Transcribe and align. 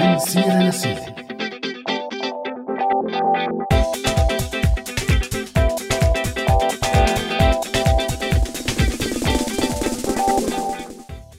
من 0.00 0.18
سيرة 0.18 0.68
لسيرة 0.68 1.12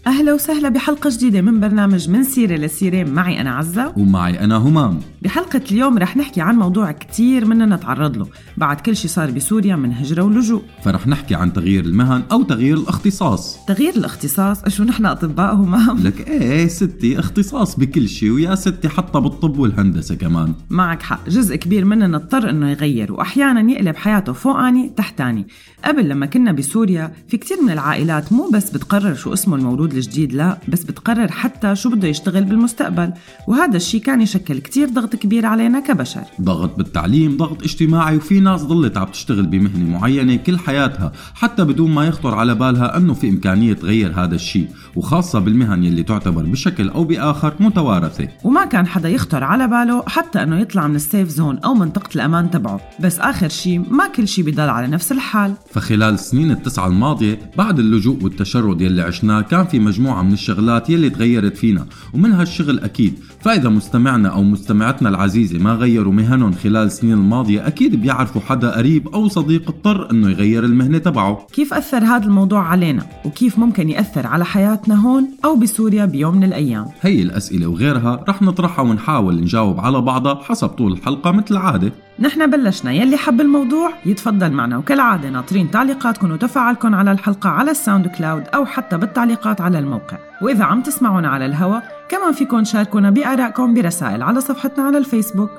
أهلا 0.07 0.33
وسهلا 0.33 0.69
بحلقة 0.69 1.09
جديدة 1.13 1.41
من 1.41 1.59
برنامج 1.59 2.09
من 2.09 2.23
سيرة 2.23 2.55
لسيرة. 2.55 3.03
معي 3.09 3.41
أنا 3.41 3.51
عزة. 3.51 3.93
ومعي 3.97 4.39
أنا 4.39 4.57
همام. 4.57 4.99
بحلقة 5.21 5.61
اليوم 5.71 5.97
رح 5.97 6.17
نحكي 6.17 6.41
عن 6.41 6.55
موضوع 6.55 6.91
كتير 6.91 7.45
مننا 7.45 7.75
تعرض 7.75 8.17
له. 8.17 8.27
بعد 8.57 8.81
كل 8.81 8.95
شي 8.95 9.07
صار 9.07 9.31
بسوريا 9.31 9.75
من 9.75 9.93
هجرة 9.93 10.21
ولجوء. 10.21 10.61
فرح 10.83 11.07
نحكي 11.07 11.35
عن 11.35 11.53
تغيير 11.53 11.85
المهن 11.85 12.23
أو 12.31 12.43
تغيير 12.43 12.77
الاختصاص. 12.77 13.57
تغيير 13.67 13.95
الاختصاص؟ 13.95 14.67
شو 14.69 14.83
نحن 14.83 15.05
أطباء 15.05 15.55
همام 15.55 15.99
لك 16.07 16.27
إيه 16.27 16.67
ستي 16.67 17.19
اختصاص 17.19 17.79
بكل 17.79 18.09
شيء 18.09 18.31
ويا 18.31 18.55
ستي 18.55 18.89
حتى 18.89 19.19
بالطب 19.19 19.57
والهندسة 19.59 20.15
كمان. 20.15 20.53
معك 20.69 21.01
حق. 21.01 21.29
جزء 21.29 21.55
كبير 21.55 21.85
مننا 21.85 22.17
اضطر 22.17 22.49
إنه 22.49 22.71
يغير 22.71 23.13
وأحيانا 23.13 23.71
يقلب 23.71 23.95
حياته 23.95 24.33
فوقاني 24.33 24.89
تحتاني 24.97 25.47
قبل 25.85 26.09
لما 26.09 26.25
كنا 26.25 26.51
بسوريا 26.51 27.13
في 27.27 27.37
كتير 27.37 27.57
من 27.61 27.69
العائلات 27.69 28.33
مو 28.33 28.49
بس 28.53 28.69
بتقرر 28.69 29.13
شو 29.15 29.33
اسمه 29.33 29.55
المولود 29.55 29.93
الجديد 29.93 30.33
لا 30.33 30.57
بس 30.67 30.83
بتقرر 30.83 31.31
حتى 31.31 31.75
شو 31.75 31.89
بده 31.89 32.07
يشتغل 32.07 32.43
بالمستقبل. 32.43 33.13
وهذا 33.47 33.77
الشيء 33.77 34.01
كان 34.01 34.21
يشكل 34.21 34.59
كتير 34.59 34.89
ضغط 34.89 35.15
كبير 35.15 35.45
علينا 35.45 35.79
كبشر. 35.79 36.23
ضغط 36.41 36.77
بالتعليم 36.77 37.37
ضغط 37.37 37.63
اجتماعي 37.63 38.17
وفي 38.17 38.39
ناس 38.43 38.63
ضلت 38.63 38.97
عم 38.97 39.07
تشتغل 39.07 39.45
بمهنة 39.45 39.97
معينة 39.97 40.35
كل 40.35 40.59
حياتها 40.59 41.11
حتى 41.33 41.63
بدون 41.63 41.91
ما 41.91 42.05
يخطر 42.05 42.35
على 42.35 42.55
بالها 42.55 42.97
أنه 42.97 43.13
في 43.13 43.29
إمكانية 43.29 43.73
تغير 43.73 44.13
هذا 44.23 44.35
الشيء 44.35 44.67
وخاصة 44.95 45.39
بالمهن 45.39 45.83
يلي 45.83 46.03
تعتبر 46.03 46.43
بشكل 46.43 46.89
أو 46.89 47.03
بآخر 47.03 47.53
متوارثة. 47.59 48.27
وما 48.43 48.65
كان 48.65 48.87
حدا 48.87 49.09
يخطر 49.09 49.43
على 49.43 49.67
باله 49.67 50.03
حتى 50.07 50.43
أنه 50.43 50.59
يطلع 50.59 50.87
من 50.87 50.95
السيف 50.95 51.29
زون 51.29 51.57
أو 51.57 51.73
منطقة 51.73 52.09
الأمان 52.15 52.51
تبعه. 52.51 52.79
بس 52.99 53.19
آخر 53.19 53.49
شيء 53.49 53.93
ما 53.93 54.07
كل 54.07 54.27
شيء 54.27 54.45
بيضل 54.45 54.69
على 54.69 54.87
نفس 54.87 55.11
الحال. 55.11 55.53
فخلال 55.71 56.13
السنين 56.13 56.51
التسعة 56.51 56.87
الماضية 56.87 57.39
بعد 57.57 57.79
اللجوء 57.79 58.23
والتشرد 58.23 58.81
يلي 58.81 59.01
عشناه 59.01 59.41
كان 59.41 59.65
في 59.65 59.79
مجموعة 59.79 60.21
من 60.21 60.33
الشغلات 60.33 60.89
يلي 60.89 61.09
تغيرت 61.09 61.57
فينا. 61.57 61.85
ومن 62.13 62.31
هالشغل 62.31 62.79
أكيد. 62.79 63.19
فإذا 63.41 63.69
مستمعنا 63.69 64.29
أو 64.29 64.43
مستمعتنا 64.43 65.09
العزيزة 65.09 65.59
ما 65.59 65.73
غيروا 65.73 66.13
مهنهم 66.13 66.51
خلال 66.51 66.87
السنين 66.87 67.13
الماضية 67.13 67.67
أكيد 67.67 68.01
بيعرفوا 68.33 68.55
حدا 68.55 68.77
قريب 68.77 69.07
أو 69.07 69.27
صديق 69.27 69.69
اضطر 69.69 70.11
إنه 70.11 70.29
يغير 70.29 70.63
المهنة 70.63 70.97
تبعه. 70.97 71.47
كيف 71.53 71.73
أثر 71.73 72.03
هذا 72.03 72.25
الموضوع 72.25 72.67
علينا؟ 72.67 73.03
وكيف 73.25 73.59
ممكن 73.59 73.89
يأثر 73.89 74.27
على 74.27 74.45
حياتنا 74.45 74.95
هون 74.95 75.27
أو 75.45 75.55
بسوريا 75.55 76.05
بيوم 76.05 76.35
من 76.35 76.43
الأيام؟ 76.43 76.85
هي 77.01 77.21
الأسئلة 77.21 77.67
وغيرها 77.67 78.23
رح 78.29 78.41
نطرحها 78.41 78.83
ونحاول 78.83 79.41
نجاوب 79.41 79.79
على 79.79 80.01
بعضها 80.01 80.35
حسب 80.43 80.67
طول 80.67 80.91
الحلقة 80.91 81.31
مثل 81.31 81.45
العادة. 81.51 81.91
نحن 82.19 82.51
بلشنا 82.51 82.91
يلي 82.91 83.17
حب 83.17 83.41
الموضوع 83.41 83.93
يتفضل 84.05 84.51
معنا. 84.51 84.77
وكالعادة 84.77 85.29
ناطرين 85.29 85.71
تعليقاتكم 85.71 86.31
وتفاعلكم 86.31 86.95
على 86.95 87.11
الحلقة 87.11 87.49
على 87.49 87.71
الساوند 87.71 88.07
كلاود 88.07 88.43
أو 88.55 88.65
حتى 88.65 88.97
بالتعليقات 88.97 89.61
على 89.61 89.79
الموقع. 89.79 90.17
وإذا 90.41 90.63
عم 90.63 90.81
تسمعونا 90.81 91.27
على 91.27 91.45
الهوا 91.45 91.79
كمان 92.09 92.33
فيكم 92.33 92.63
تشاركونا 92.63 93.09
بآرائكم 93.09 93.73
برسائل 93.73 94.23
على 94.23 94.41
صفحتنا 94.41 94.83
على 94.83 94.97
الفيسبوك. 94.97 95.49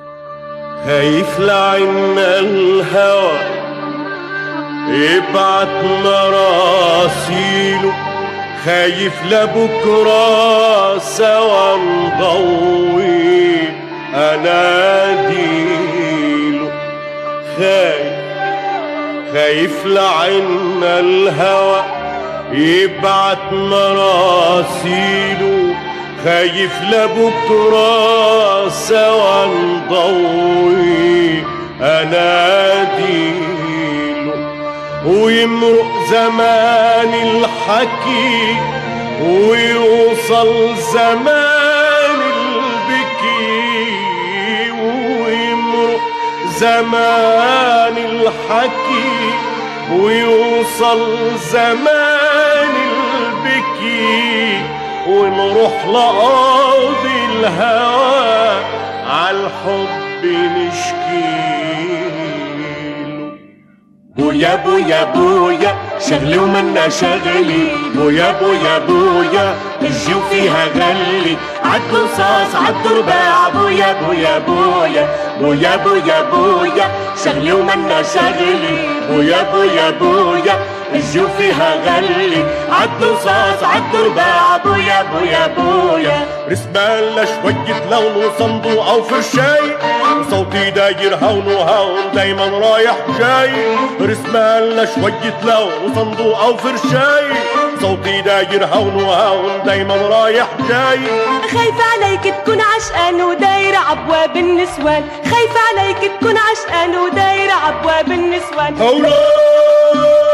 خايف 0.83 1.39
لعنا 1.39 2.39
الهوى. 2.39 3.37
يبعت 4.89 5.83
مراسيله 6.05 7.93
خايف 8.65 9.13
لبكرة 9.31 10.97
سوا 10.97 11.77
نضوي 11.77 13.57
أناديله 14.15 15.45
خايف 17.57 18.15
خايف 19.33 19.85
لعنا 19.85 20.99
الهوى. 20.99 21.83
يبعت 22.51 23.51
مراسيله 23.51 25.05
خايف 26.25 26.71
لبكرة 26.81 28.69
سوا 28.69 29.45
نضوي 29.45 31.43
أناديله 31.81 33.45
ويمرق 35.05 35.91
زمان 36.11 37.13
الحكي 37.13 38.57
ويوصل 39.21 40.75
زمان 40.93 42.19
البكي 42.35 43.61
ويمرق 44.71 46.01
زمان 46.57 47.97
الحكي 47.97 49.33
ويوصل 49.91 51.01
زمان 51.51 52.73
البكي 52.75 54.34
ونروح 55.07 55.85
لقاضي 55.85 57.25
الهوى 57.29 58.63
عالحب 59.09 60.25
نشكيله 60.25 62.05
بويا 64.17 64.55
بويا 64.55 65.03
بويا 65.03 65.75
شغلي 66.09 66.37
ومنا 66.37 66.89
شغلي 66.89 67.67
بويا 67.95 68.31
بويا 68.41 68.77
بويا 68.79 69.55
الجو 69.81 70.19
فيها 70.31 70.65
غلي 70.75 71.37
عدوا 71.65 72.07
صاص 72.17 72.55
عدوا 72.55 72.97
رباع 72.97 73.49
بويا 73.49 73.93
بويا 74.01 74.37
بويا 74.39 75.07
بويا 75.41 75.75
بويا 75.75 76.21
بويا 76.21 76.87
شغلي 77.25 77.51
ومنا 77.53 78.03
شغلي 78.03 78.77
بويا 79.09 79.43
بويا 79.53 79.89
بويا 79.91 80.59
الجو 80.93 81.27
فيها 81.37 81.75
غلي. 81.85 82.45
عدوا 82.69 83.15
صاص 83.17 83.63
عدوا 83.63 84.05
رباع 84.05 84.57
بويا 84.57 85.03
بويا 85.03 85.47
بويا. 85.47 86.27
رسمالنا 86.51 87.25
شوية 87.25 87.83
لون 87.91 88.25
وصندوق 88.25 88.89
أو 88.89 89.03
فرشاي. 89.03 89.77
وصوتي 90.19 90.69
داير 90.71 91.15
هون 91.15 91.47
وهون 91.47 92.11
دايما 92.13 92.45
رايح 92.45 92.95
جاي. 93.19 93.51
رسمالنا 94.01 94.85
شوية 94.85 95.37
لون 95.43 95.91
وصندوق 95.91 96.39
أو 96.39 96.57
فرشاي. 96.57 97.25
صوتي 97.81 98.21
داير 98.21 98.65
هون 98.65 99.03
وهون 99.03 99.63
دايما 99.65 99.95
رايح 99.95 100.47
جاي. 100.69 100.99
خايفة 101.53 101.83
عليك 101.93 102.35
تكون 102.35 102.61
عشقان 102.61 103.21
ودايرة 103.21 103.77
عبواب 103.77 104.37
النسوان. 104.37 105.03
خايفة 105.23 105.59
عليك 105.69 106.11
تكون 106.19 106.37
عشقان 106.37 106.95
ودايرة 106.95 107.53
عبواب 107.53 108.11
النسوان. 108.11 108.75
الله 108.81 110.24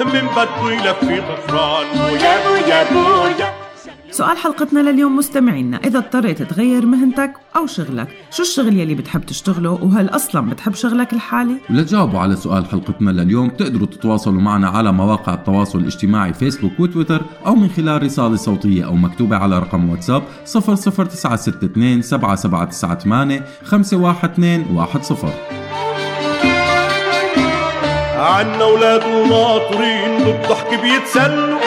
من 0.00 0.04
بده 0.04 0.72
يلفي 0.72 1.20
ضفران 1.20 1.86
بويا 1.94 2.48
بويا 2.48 2.92
بويا 2.92 3.52
سؤال 4.10 4.36
حلقتنا 4.36 4.90
لليوم 4.90 5.16
مستمعينا. 5.16 5.76
إذا 5.76 5.98
اضطريت 5.98 6.42
تغير 6.42 6.86
مهنتك 6.86 7.32
أو 7.56 7.66
شغلك 7.66 8.08
شو 8.30 8.42
الشغل 8.42 8.76
يلي 8.76 8.94
بتحب 8.94 9.26
تشتغله؟ 9.26 9.70
وهل 9.70 10.08
أصلا 10.08 10.50
بتحب 10.50 10.74
شغلك 10.74 11.12
الحالي؟ 11.12 11.56
ولتجاوبوا 11.70 12.20
على 12.20 12.36
سؤال 12.36 12.66
حلقتنا 12.66 13.10
لليوم. 13.10 13.48
تقدروا 13.48 13.86
تتواصلوا 13.86 14.40
معنا 14.40 14.68
على 14.68 14.92
مواقع 14.92 15.34
التواصل 15.34 15.78
الاجتماععي 15.78 16.34
فيسبوك 16.34 16.80
وتويتر 16.80 17.22
أو 17.46 17.54
من 17.54 17.68
خلال 17.68 18.02
رسالة 18.02 18.36
صوتية 18.36 18.86
أو 18.86 18.94
مكتوبة 18.94 19.36
على 19.36 19.58
رقم 19.58 19.90
واتساب 19.90 20.22
00962 20.44 22.02
7798 22.02 23.40
51210 23.64 25.34
عنا 28.22 28.64
ولاد 28.64 29.04
وناطرين 29.04 30.18
بالضحك 30.18 30.74
بيتسلوا 30.80 31.58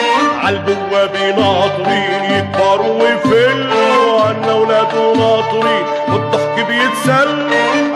عالبوابة 0.44 1.30
ناطرين 1.30 2.24
يكبروا 2.24 3.02
ويفلوا. 3.02 4.20
عنا 4.20 4.54
ولاد 4.54 4.94
وناطرين 4.96 5.84
بالضحك 6.08 6.66
بيتسلوا 6.68 7.50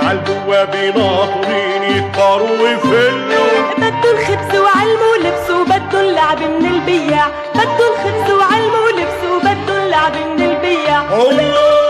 عالبوابة 0.07 0.87
ناطرين 0.91 1.83
يكبروا 1.83 2.51
ويفلوا. 2.63 3.51
بدو 3.79 4.11
الخبز 4.11 4.59
وعلم 4.59 5.01
ولبس 5.13 5.51
وبدو 5.51 5.99
اللعب 6.01 6.39
من 6.43 6.67
البياع 6.67 7.27
بدو 7.55 7.85
الخبز 7.93 8.31
وعلم 8.31 8.75
ولبس 8.87 9.21
وبدو 9.35 9.77
اللعب 9.83 10.13
من 10.37 10.43
البياع 10.43 11.03
الله! 11.13 11.81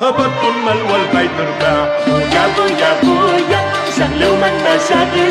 بدو 0.00 0.48
المال 0.48 0.82
والبيت 0.92 1.30
رباع 1.40 1.98
بويا 2.06 2.44
بويا 2.56 3.23
بويا 3.94 4.06
شغلي 4.06 4.28
ومنا 4.28 4.78
شغلي 4.88 5.30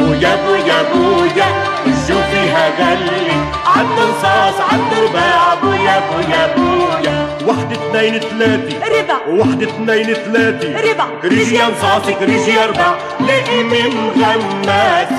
بويا 0.00 0.36
بويا 0.46 0.82
بويا 0.92 1.46
الجو 1.86 2.20
فيها 2.30 2.68
غلي 2.78 3.30
عد 3.66 3.98
رصاص 3.98 4.60
عد 4.60 4.98
رباع 5.02 5.54
بويا 5.62 6.02
بويا 6.10 6.54
بويا. 6.56 7.28
واحد 7.46 7.72
اثنين 7.72 8.18
ثلاثة. 8.20 8.76
ربع. 8.86 9.18
واحد 9.28 9.62
اثنين 9.62 10.14
ثلاثة. 10.14 10.90
ربع. 10.90 11.06
كريجي 11.22 11.62
انصاصي 11.62 12.12
كريجي 12.12 12.64
أربع 12.64 12.94
لقي 13.20 13.62
من 13.62 14.10
غماس 14.16 15.12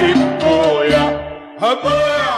بويا؟ 0.43 1.29
هبويا 1.61 2.28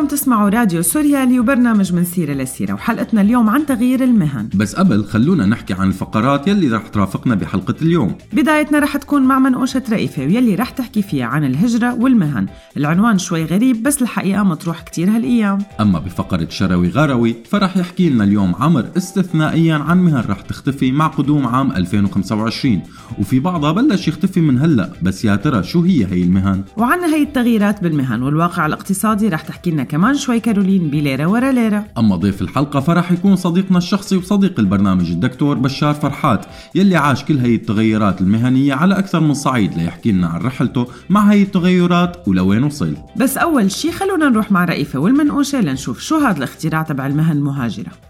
عم 0.00 0.06
تسمعوا 0.06 0.48
راديو 0.48 0.82
سوريالي 0.82 1.40
وبرنامج 1.40 1.94
من 1.94 2.04
سيرة 2.04 2.32
لسيرة 2.32 2.72
وحلقتنا 2.72 3.20
اليوم 3.20 3.50
عن 3.50 3.66
تغيير 3.66 4.04
المهن. 4.04 4.48
بس 4.54 4.74
قبل 4.74 5.04
خلونا 5.04 5.46
نحكي 5.46 5.74
عن 5.74 5.88
الفقرات 5.88 6.48
يلي 6.48 6.68
رح 6.68 6.88
ترافقنا 6.88 7.34
بحلقة 7.34 7.74
اليوم. 7.82 8.14
بدايتنا 8.32 8.78
رح 8.78 8.96
تكون 8.96 9.22
مع 9.22 9.38
منقوشة 9.38 9.82
رئيفة 9.90 10.22
ويلي 10.22 10.54
رح 10.54 10.70
تحكي 10.70 11.02
فيها 11.02 11.26
عن 11.26 11.44
الهجرة 11.44 11.94
والمهن. 11.94 12.46
العنوان 12.76 13.18
شوي 13.18 13.44
غريب 13.44 13.82
بس 13.82 14.02
الحقيقة 14.02 14.42
مطروح 14.42 14.80
كتير 14.80 15.10
هالأيام. 15.10 15.58
أما 15.80 15.98
بفقرة 15.98 16.48
شروي 16.48 16.88
غروي 16.88 17.36
فرح 17.50 17.76
يحكي 17.76 18.10
لنا 18.10 18.24
اليوم 18.24 18.54
عمر 18.54 18.86
استثنائيا 18.96 19.74
عن 19.74 19.98
مهن 19.98 20.24
رح 20.28 20.40
تختفي 20.40 20.92
مع 20.92 21.06
قدوم 21.06 21.46
عام 21.46 21.72
2025 21.72 22.82
وفي 23.18 23.40
بعضها 23.40 23.72
بلش 23.72 24.08
يختفي 24.08 24.40
من 24.40 24.58
هلأ 24.58 24.92
بس 25.02 25.24
يا 25.24 25.36
ترى 25.36 25.62
شو 25.62 25.82
هي 25.82 26.06
هي 26.06 26.22
المهن؟ 26.22 26.64
وعنا 26.76 27.06
هي 27.06 27.22
التغييرات 27.22 27.82
بالمهن 27.82 28.22
والواقع 28.22 28.66
الاقتصادي 28.66 29.28
رح 29.28 29.42
تحكي 29.42 29.70
لنا 29.70 29.89
كمان 29.90 30.14
شوي 30.14 30.40
كارولين 30.40 30.90
بليرة 30.90 31.26
ورا 31.26 31.52
ليرة. 31.52 31.84
أما 31.98 32.16
ضيف 32.16 32.42
الحلقة 32.42 32.80
فرح 32.80 33.12
يكون 33.12 33.36
صديقنا 33.36 33.78
الشخصي 33.78 34.16
وصديق 34.16 34.60
البرنامج 34.60 35.10
الدكتور 35.10 35.58
بشار 35.58 35.94
فرحات 35.94 36.46
يلي 36.74 36.96
عاش 36.96 37.24
كل 37.24 37.38
هي 37.38 37.54
التغيرات 37.54 38.20
المهنية 38.20 38.74
على 38.74 38.98
أكثر 38.98 39.20
من 39.20 39.34
صعيد 39.34 39.74
ليحكي 39.74 40.12
لنا 40.12 40.26
عن 40.26 40.40
رحلته 40.40 40.86
مع 41.10 41.32
هي 41.32 41.42
التغيرات 41.42 42.28
ولوين 42.28 42.64
وصل. 42.64 42.96
بس 43.16 43.36
أول 43.36 43.70
شي 43.70 43.92
خلونا 43.92 44.28
نروح 44.28 44.52
مع 44.52 44.64
رئيفة 44.64 44.98
والمنقوشة 44.98 45.60
لنشوف 45.60 46.00
شو 46.00 46.16
هذا 46.16 46.38
الاختراع 46.38 46.82
تبع 46.82 47.06
المهن 47.06 47.36
المهاجرة. 47.36 48.09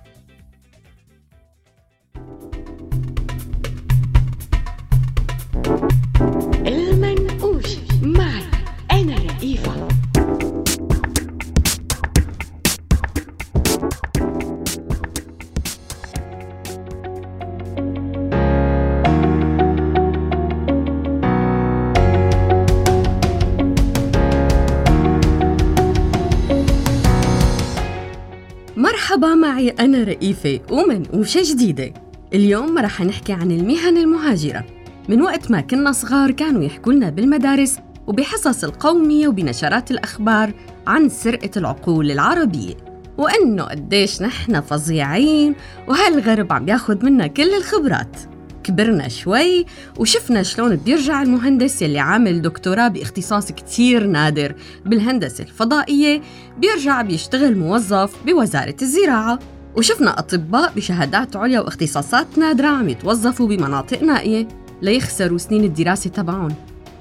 معي 29.60 29.70
أنا 29.70 30.04
رئيفة 30.04 30.60
ومنقوشة 30.70 31.42
جديدة. 31.44 31.92
اليوم 32.34 32.78
رح 32.78 33.00
نحكي 33.00 33.32
عن 33.32 33.50
المهن 33.50 33.96
المهاجرة. 33.96 34.64
من 35.08 35.22
وقت 35.22 35.50
ما 35.50 35.60
كنا 35.60 35.92
صغار 35.92 36.30
كانوا 36.30 36.64
يحكوا 36.64 36.92
لنا 36.92 37.10
بالمدارس 37.10 37.78
وبحصص 38.06 38.64
القومية 38.64 39.28
وبنشرات 39.28 39.90
الأخبار 39.90 40.52
عن 40.86 41.08
سرقة 41.08 41.50
العقول 41.56 42.10
العربية. 42.10 42.74
وإنه 43.18 43.64
قديش 43.64 44.22
نحن 44.22 44.60
فظيعين 44.60 45.54
وهالغرب 45.88 46.52
عم 46.52 46.68
ياخد 46.68 47.04
منا 47.04 47.26
كل 47.26 47.54
الخبرات. 47.54 48.16
كبرنا 48.64 49.08
شوي 49.08 49.66
وشفنا 49.98 50.42
شلون 50.42 50.76
بيرجع 50.76 51.22
المهندس 51.22 51.82
يلي 51.82 51.98
عامل 51.98 52.42
دكتوراه 52.42 52.88
باختصاص 52.88 53.52
كتير 53.52 54.06
نادر. 54.06 54.54
بالهندسة 54.86 55.44
الفضائية 55.44 56.20
بيرجع 56.58 57.02
بيشتغل 57.02 57.58
موظف 57.58 58.14
بوزارة 58.26 58.76
الزراعة. 58.82 59.38
وشفنا 59.76 60.18
أطباء 60.18 60.72
بشهادات 60.76 61.36
عليا 61.36 61.60
واختصاصات 61.60 62.38
نادرة 62.38 62.66
عم 62.66 62.88
يتوظفوا 62.88 63.48
بمناطق 63.48 64.02
نائية 64.02 64.48
ليخسروا 64.82 65.38
سنين 65.38 65.64
الدراسة 65.64 66.10
تبعهم. 66.10 66.54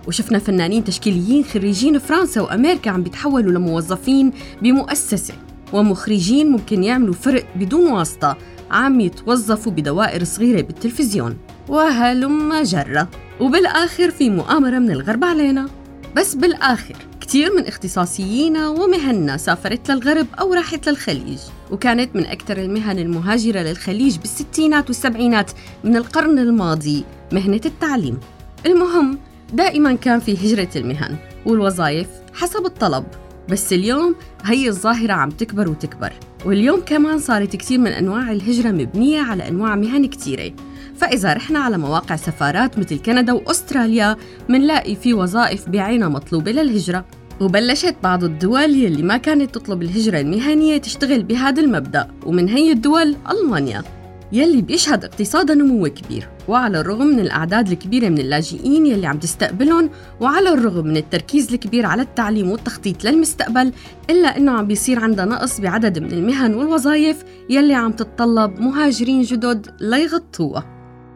وشفنا 0.07 0.39
فنانين 0.39 0.83
تشكيليين 0.83 1.43
خريجين 1.43 1.99
فرنسا 1.99 2.41
وأمريكا 2.41 2.91
عم 2.91 3.03
بيتحولوا 3.03 3.51
لموظفين 3.51 4.31
بمؤسسة. 4.61 5.33
ومخرجين 5.73 6.51
ممكن 6.51 6.83
يعملوا 6.83 7.13
فرق 7.13 7.45
بدون 7.55 7.91
واسطة. 7.91 8.37
عم 8.71 8.99
يتوظفوا 8.99 9.71
بدوائر 9.71 10.23
صغيرة 10.23 10.61
بالتلفزيون. 10.61 11.37
وهلم 11.67 12.61
جرة. 12.63 13.07
وبالآخر 13.39 14.11
في 14.11 14.29
مؤامرة 14.29 14.79
من 14.79 14.91
الغرب 14.91 15.23
علينا. 15.23 15.69
بس 16.15 16.35
بالآخر 16.35 16.95
كتير 17.21 17.55
من 17.55 17.67
اختصاصيينا 17.67 18.69
ومهننا 18.69 19.37
سافرت 19.37 19.91
للغرب 19.91 20.27
أو 20.39 20.53
راحت 20.53 20.89
للخليج. 20.89 21.39
وكانت 21.71 22.15
من 22.15 22.25
أكثر 22.25 22.57
المهن 22.57 22.99
المهاجرة 22.99 23.59
للخليج 23.59 24.17
بالستينات 24.17 24.87
والسبعينات 24.87 25.51
من 25.83 25.95
القرن 25.95 26.39
الماضي 26.39 27.03
مهنة 27.31 27.61
التعليم. 27.65 28.19
المهم 28.65 29.17
دائما 29.53 29.93
كان 29.93 30.19
في 30.19 30.33
هجرة 30.33 30.69
المهن. 30.75 31.15
والوظائف 31.45 32.07
حسب 32.33 32.65
الطلب. 32.65 33.05
بس 33.49 33.73
اليوم 33.73 34.15
هي 34.43 34.67
الظاهرة 34.67 35.13
عم 35.13 35.29
تكبر 35.29 35.69
وتكبر. 35.69 36.13
واليوم 36.45 36.81
كمان 36.85 37.19
صارت 37.19 37.55
كثير 37.55 37.79
من 37.79 37.91
أنواع 37.91 38.31
الهجرة 38.31 38.71
مبنية 38.71 39.21
على 39.21 39.47
أنواع 39.47 39.75
مهن 39.75 40.05
كثيرة. 40.05 40.51
فإذا 40.97 41.33
رحنا 41.33 41.59
على 41.59 41.77
مواقع 41.77 42.15
سفارات 42.15 42.79
مثل 42.79 42.99
كندا 42.99 43.33
وأستراليا 43.33 44.15
منلاقي 44.49 44.95
في 44.95 45.13
وظائف 45.13 45.69
بعينها 45.69 46.09
مطلوبة 46.09 46.51
للهجرة. 46.51 47.05
وبلشت 47.41 47.95
بعض 48.03 48.23
الدول 48.23 48.75
يلي 48.75 49.03
ما 49.03 49.17
كانت 49.17 49.55
تطلب 49.55 49.81
الهجرة 49.81 50.19
المهنية 50.19 50.77
تشتغل 50.77 51.23
بهذا 51.23 51.61
المبدأ 51.61 52.07
ومن 52.25 52.49
هي 52.49 52.71
الدول؟ 52.71 53.15
ألمانيا. 53.31 53.83
يلي 54.31 54.61
بيشهد 54.61 55.05
اقتصادها 55.05 55.55
نمو 55.55 55.87
كبير 55.87 56.29
وعلى 56.47 56.79
الرغم 56.79 57.07
من 57.07 57.19
الأعداد 57.19 57.71
الكبيرة 57.71 58.09
من 58.09 58.17
اللاجئين 58.17 58.85
يلي 58.85 59.07
عم 59.07 59.19
تستقبلهم 59.19 59.89
وعلى 60.19 60.53
الرغم 60.53 60.87
من 60.87 60.97
التركيز 60.97 61.53
الكبير 61.53 61.85
على 61.85 62.01
التعليم 62.01 62.51
والتخطيط 62.51 63.03
للمستقبل 63.03 63.73
إلا 64.09 64.37
أنه 64.37 64.51
عم 64.51 64.67
بيصير 64.67 64.99
عندها 64.99 65.25
نقص 65.25 65.59
بعدد 65.59 65.99
من 65.99 66.11
المهن 66.11 66.53
والوظائف 66.53 67.23
يلي 67.49 67.73
عم 67.73 67.91
تتطلب 67.91 68.59
مهاجرين 68.59 69.21
جدد 69.21 69.67
ليغطوها. 69.81 70.65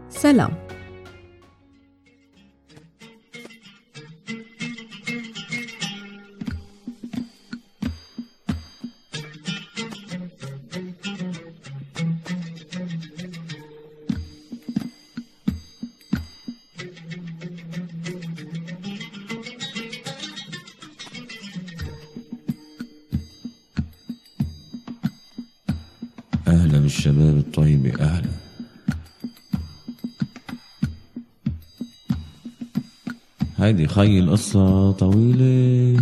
سلام. 0.10 0.63
هيدي 33.64 33.88
خي 33.88 34.20
القصة 34.20 34.92
طويلة. 34.92 36.00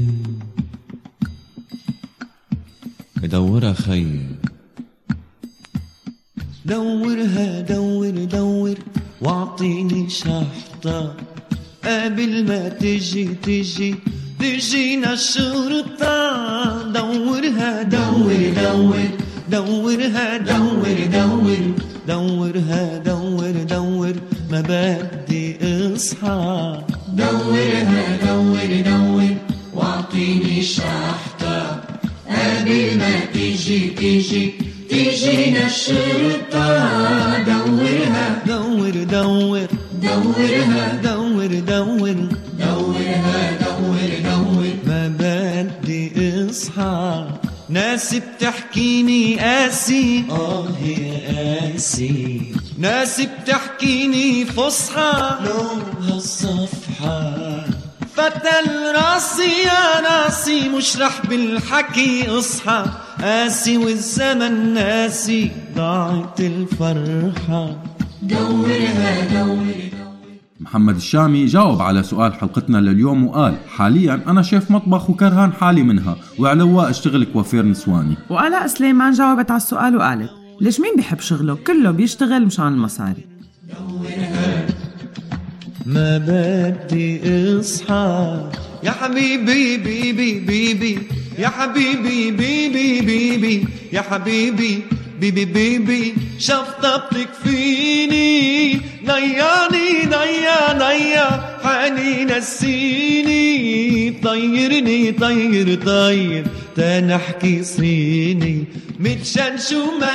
بدورها 3.22 3.74
خي. 3.74 4.06
دورها 6.65 7.62
دور 7.62 8.10
دور 8.10 8.75
واعطيني 9.22 10.10
شحطة. 10.10 11.15
قبل 11.86 12.46
ما 12.48 12.70
تجي 12.70 13.25
تجي 13.25 13.96
تجينا 14.39 15.13
الشرطة 15.13 16.18
دورها 16.91 17.84
دور 17.84 18.53
دور 18.62 19.10
دورها 19.51 20.38
دور 20.38 20.98
دور. 21.13 21.74
دورها 22.08 22.98
دور 22.98 23.51
دور 23.51 24.13
ما 24.51 24.62
بدي 24.62 25.58
أصحى. 25.96 27.00
دورها 27.13 28.18
دور 28.25 28.82
دور 28.86 29.36
واعطيني 29.74 30.62
شحطة 30.62 31.82
قبل 32.30 32.98
ما 32.98 33.25
تيجي 33.34 33.80
تيجي 33.89 34.53
تيجينا 34.89 35.65
الشرطة 35.65 36.68
دورها. 37.44 38.44
دور 38.48 38.89
دور. 38.89 39.68
دورها. 40.01 41.01
دور 41.03 41.48
دور. 41.60 42.15
دورها 42.60 43.58
دور 43.62 44.10
دور 44.25 44.68
ما 44.88 45.01
بدي 45.20 46.12
اصحى 46.50 47.27
ناس 47.70 48.15
بتحكيني 48.15 49.39
قاسي. 49.39 50.24
آه 50.30 50.68
يا 50.86 51.72
قاسي. 51.72 52.41
ناس 52.80 53.22
بتحكيني 53.22 54.46
فصحى 54.46 55.38
لونها 55.46 56.18
الصفحة 57.01 57.65
فتل 58.15 58.96
راسي 58.96 59.51
يا 59.63 60.01
ناسي 60.01 60.70
مش 60.70 60.98
رح 60.98 61.25
بالحكي 61.25 62.29
اصحى 62.29 62.86
قاسي 63.22 63.77
والزمن 63.77 64.74
ناسي 64.74 65.51
ضاعت 65.75 66.39
الفرحة. 66.39 67.84
دورها 68.22 69.43
دور 69.43 69.74
محمد 70.60 70.96
الشامي 70.96 71.46
جاوب 71.46 71.81
على 71.81 72.03
سؤال 72.03 72.34
حلقتنا 72.34 72.77
لليوم 72.77 73.27
وقال 73.27 73.55
حاليا 73.77 74.22
أنا 74.27 74.41
شيف 74.41 74.72
مطبخ 74.72 75.10
وكرهان 75.10 75.53
حالي 75.53 75.84
منها 75.84 76.15
وعلى 76.39 76.89
اشتغل 76.89 77.24
كوافير 77.24 77.65
نسواني. 77.65 78.15
وآلاء 78.29 78.67
سليمان 78.67 79.12
جاوبت 79.12 79.51
على 79.51 79.58
السؤال 79.58 79.98
وقالت 79.98 80.29
ليش 80.62 80.79
مين 80.79 80.96
بيحب 80.96 81.20
شغله؟ 81.20 81.55
كله 81.67 81.91
بيشتغل 81.91 82.46
مشان 82.46 82.67
المصاري 82.67 83.25
ما 85.86 86.18
بدي 86.18 87.22
اصحى 87.60 88.50
يا 88.84 88.92
حبيبي 88.92 89.78
بيبي 89.78 90.40
بيبي 90.40 91.00
يا 91.40 91.48
حبيبي 91.48 92.32
بيبي 92.32 93.02
بيبي 93.02 93.66
يا 93.94 94.02
حبيبي 94.02 94.82
بيبي 95.20 95.46
بيبي 95.46 96.14
شفطتك 96.40 97.30
فيني 97.44 98.74
نياني 99.04 100.06
نيا 100.06 100.74
نيا. 100.74 101.58
حاني 101.64 102.26
نسيني 102.26 104.12
طيرني 104.24 105.12
طير 105.12 105.76
طير. 105.76 106.46
تنحكي 106.76 107.64
صيني. 107.64 108.66
متشن 109.00 109.58
شو 109.58 109.86
ما 110.00 110.12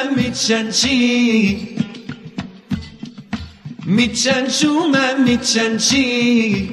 متشن 3.87 4.49
شي 4.49 4.67
متشن 4.67 4.67
شو 4.67 4.89
ما 4.89 5.13
متشن 5.13 5.79
شي 5.79 6.71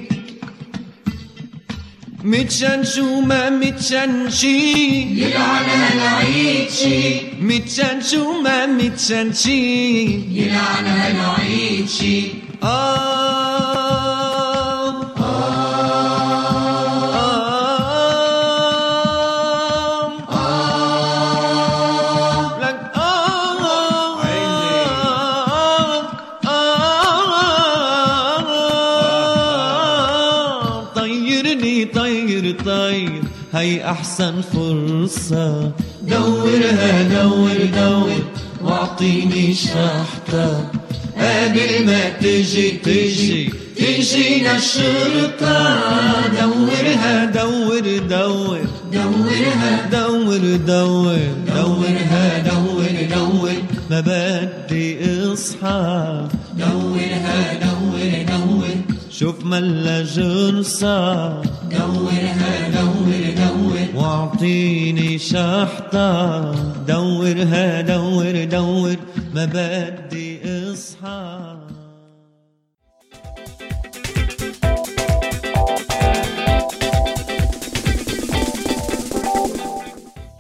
متشن 2.24 2.84
شو 2.84 3.22
ما 3.22 3.50
متشن 3.50 4.29
شي 4.29 4.58
يلعن 5.22 5.70
هالعيد 5.70 6.70
شي 6.70 7.22
متشن 7.41 8.01
شو 8.01 8.41
ما 8.41 8.65
متشن 8.65 9.34
شي 9.34 10.03
يلعن 10.39 10.86
هالعيد 10.86 11.89
شي 11.89 12.24
آه 12.63 14.02
هي 33.63 33.86
أحسن 33.86 34.41
فرصة. 34.41 35.72
دورها 36.01 37.03
دور 37.03 37.58
دور 37.79 38.12
واعطيني 38.63 39.53
شحطة 39.53 40.72
قبل 41.17 41.86
ما 41.86 42.10
تجي 42.22 42.72
تجي 42.72 43.53
تجينا 43.75 44.55
الشرطة 44.55 45.60
دورها 46.39 47.25
دور 47.25 47.86
دور 48.10 48.60
دورها 48.93 49.72
دور 49.91 50.43
دور 50.67 51.20
دورها 51.48 52.25
دور 52.50 52.93
دور. 53.15 53.51
ما 53.89 54.00
بدي 54.08 54.88
أصحى. 55.34 56.27
دورها 56.60 57.39
دور 57.63 58.01
دور. 58.29 58.67
شوف 59.10 59.46
ملا 59.46 60.01
جرصة 60.03 60.98
دورها 61.72 62.53
دور 62.75 62.84
دور 62.84 63.23
واعطيني 64.03 65.17
شحطة. 65.17 66.51
دورها 66.88 67.81
دور 67.81 68.43
دور. 68.43 68.95
ما 69.33 69.45
بدي 69.45 70.39
اصحى 70.43 71.62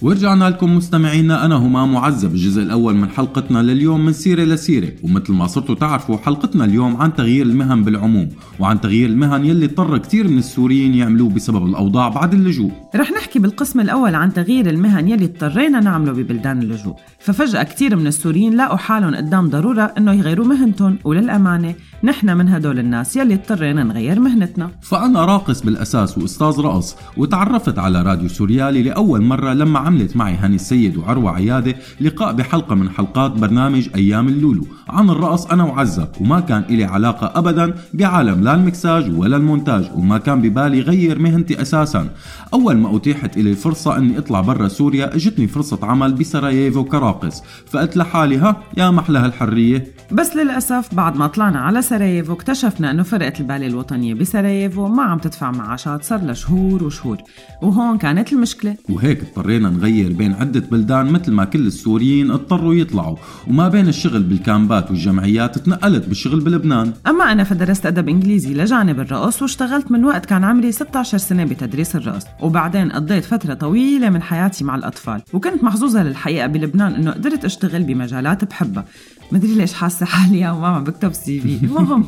ورجعنا 0.03 0.49
لكم 0.49 0.75
مستمعينا 0.75 1.45
أنا 1.45 1.55
همام 1.55 1.93
معذب 1.93 2.31
الجزء 2.31 2.61
الأول 2.61 2.95
من 2.95 3.09
حلقتنا 3.09 3.59
لليوم 3.59 4.05
من 4.05 4.13
سيرة 4.13 4.43
لسيرة 4.43 4.91
ومثل 5.03 5.33
ما 5.33 5.47
صرتوا 5.47 5.75
تعرفوا 5.75 6.17
حلقتنا 6.17 6.65
اليوم 6.65 6.97
عن 6.97 7.13
تغيير 7.13 7.45
المهن 7.45 7.83
بالعموم 7.83 8.29
وعن 8.59 8.81
تغيير 8.81 9.09
المهن 9.09 9.45
يلي 9.45 9.65
اضطر 9.65 9.97
كتير 9.97 10.27
من 10.27 10.37
السوريين 10.37 10.93
يعملوه 10.95 11.29
بسبب 11.29 11.65
الأوضاع 11.65 12.09
بعد 12.09 12.33
اللجوء. 12.33 12.71
رح 12.95 13.11
نحكي 13.11 13.39
بالقسم 13.39 13.79
الأول 13.79 14.15
عن 14.15 14.33
تغيير 14.33 14.69
المهن 14.69 15.07
يلي 15.07 15.25
اضطرينا 15.25 15.79
نعمله 15.79 16.11
ببلدان 16.11 16.61
اللجوء 16.61 16.95
ففجأة 17.19 17.63
كتير 17.63 17.95
من 17.95 18.07
السوريين 18.07 18.53
لاقوا 18.53 18.77
حالهم 18.77 19.15
قدام 19.15 19.49
ضرورة 19.49 19.93
إنه 19.97 20.13
يغيروا 20.13 20.45
مهنتهم 20.45 20.97
وللأمانة 21.03 21.75
نحن 22.05 22.37
من 22.37 22.49
هدول 22.49 22.79
الناس 22.79 23.15
يلي 23.15 23.33
اضطرينا 23.33 23.83
نغير 23.83 24.19
مهنتنا. 24.19 24.69
فأنا 24.81 25.25
راقص 25.25 25.61
بالأساس 25.61 26.17
وأستاذ 26.17 26.59
رقص 26.61 26.95
وتعرفت 27.17 27.79
على 27.79 28.01
راديو 28.01 28.29
سوريالي 28.29 28.83
لأول 28.83 29.21
مرة 29.21 29.53
لما 29.53 29.79
عملت 29.79 30.17
معي 30.17 30.35
هاني 30.35 30.55
السيد 30.55 30.97
وعروة 30.97 31.31
عيادة 31.31 31.75
لقاء 32.01 32.33
بحلقة 32.33 32.75
من 32.75 32.89
حلقات 32.89 33.31
برنامج 33.31 33.89
أيام 33.95 34.27
اللولو. 34.27 34.67
عن 34.89 35.09
الرقص 35.09 35.45
أنا 35.45 35.63
وعزة 35.63 36.07
وما 36.21 36.39
كان 36.39 36.63
إلي 36.69 36.83
علاقة 36.83 37.39
أبدا 37.39 37.73
بعالم 37.93 38.43
لا 38.43 38.55
المكساج 38.55 39.17
ولا 39.17 39.37
المونتاج 39.37 39.91
وما 39.95 40.17
كان 40.17 40.41
ببالي 40.41 40.81
غير 40.81 41.19
مهنتي 41.19 41.61
أساسا. 41.61 42.09
أول 42.53 42.77
ما 42.77 42.95
أتيحت 42.95 43.37
إلي 43.37 43.51
الفرصة 43.51 43.97
أني 43.97 44.17
أطلع 44.17 44.41
برا 44.41 44.67
سوريا 44.67 45.15
أجتني 45.15 45.47
فرصة 45.47 45.79
عمل 45.83 46.13
بسراييفو 46.13 46.83
كراقص. 46.83 47.43
فقلت 47.67 47.97
لحالي 47.97 48.37
ها 48.37 48.63
يا 48.77 48.91
محلى 48.91 49.19
هالحرية 49.19 49.87
بس 50.11 50.35
للأسف 50.35 50.95
بعد 50.95 51.17
ما 51.17 51.27
طلعنا 51.27 51.59
على 51.59 51.81
سراييفو 51.93 52.33
اكتشفنا 52.33 52.91
أنه 52.91 53.03
فرقة 53.03 53.33
البالي 53.39 53.67
الوطنية 53.67 54.13
بسراييفو 54.13 54.87
ما 54.87 55.03
عم 55.03 55.19
تدفع 55.19 55.51
معاشات 55.51 56.03
صار 56.03 56.21
لها 56.21 56.33
شهور 56.33 56.83
وشهور. 56.83 57.17
وهون 57.61 57.97
كانت 57.97 58.33
المشكلة. 58.33 58.75
وهيك 58.89 59.21
اضطرينا 59.21 59.69
نغير 59.69 60.13
بين 60.13 60.33
عدة 60.33 60.59
بلدان 60.59 61.05
مثل 61.05 61.31
ما 61.31 61.45
كل 61.45 61.67
السوريين 61.67 62.31
اضطروا 62.31 62.73
يطلعوا. 62.73 63.15
وما 63.47 63.69
بين 63.69 63.87
الشغل 63.87 64.23
بالكامبات 64.23 64.91
والجمعيات 64.91 65.57
تنقلت 65.57 66.07
بالشغل 66.07 66.39
بلبنان. 66.39 66.93
أما 67.07 67.31
أنا 67.31 67.43
فدرست 67.43 67.85
أدب 67.85 68.09
إنجليزي 68.09 68.53
لجانب 68.53 68.99
الرقص 68.99 69.41
واشتغلت 69.41 69.91
من 69.91 70.05
وقت 70.05 70.25
كان 70.25 70.43
عمري 70.43 70.71
16 70.71 71.17
سنة 71.17 71.43
بتدريس 71.43 71.95
الرقص. 71.95 72.23
وبعدين 72.41 72.91
قضيت 72.91 73.25
فترة 73.25 73.53
طويلة 73.53 74.09
من 74.09 74.21
حياتي 74.21 74.63
مع 74.63 74.75
الأطفال. 74.75 75.21
وكنت 75.33 75.63
محظوظة 75.63 76.03
للحقيقة 76.03 76.47
بلبنان 76.47 76.93
إنه 76.93 77.11
قدرت 77.11 77.45
أشتغل 77.45 77.83
بمجالات 77.83 78.45
بحبها. 78.45 78.85
مدري 79.33 79.53
ليش 79.53 79.73
حاسة 79.73 80.05
حالي 80.05 80.51
عم 80.51 80.79
بكتب 80.79 81.13
CV. 81.13 81.65
المهم 81.65 82.05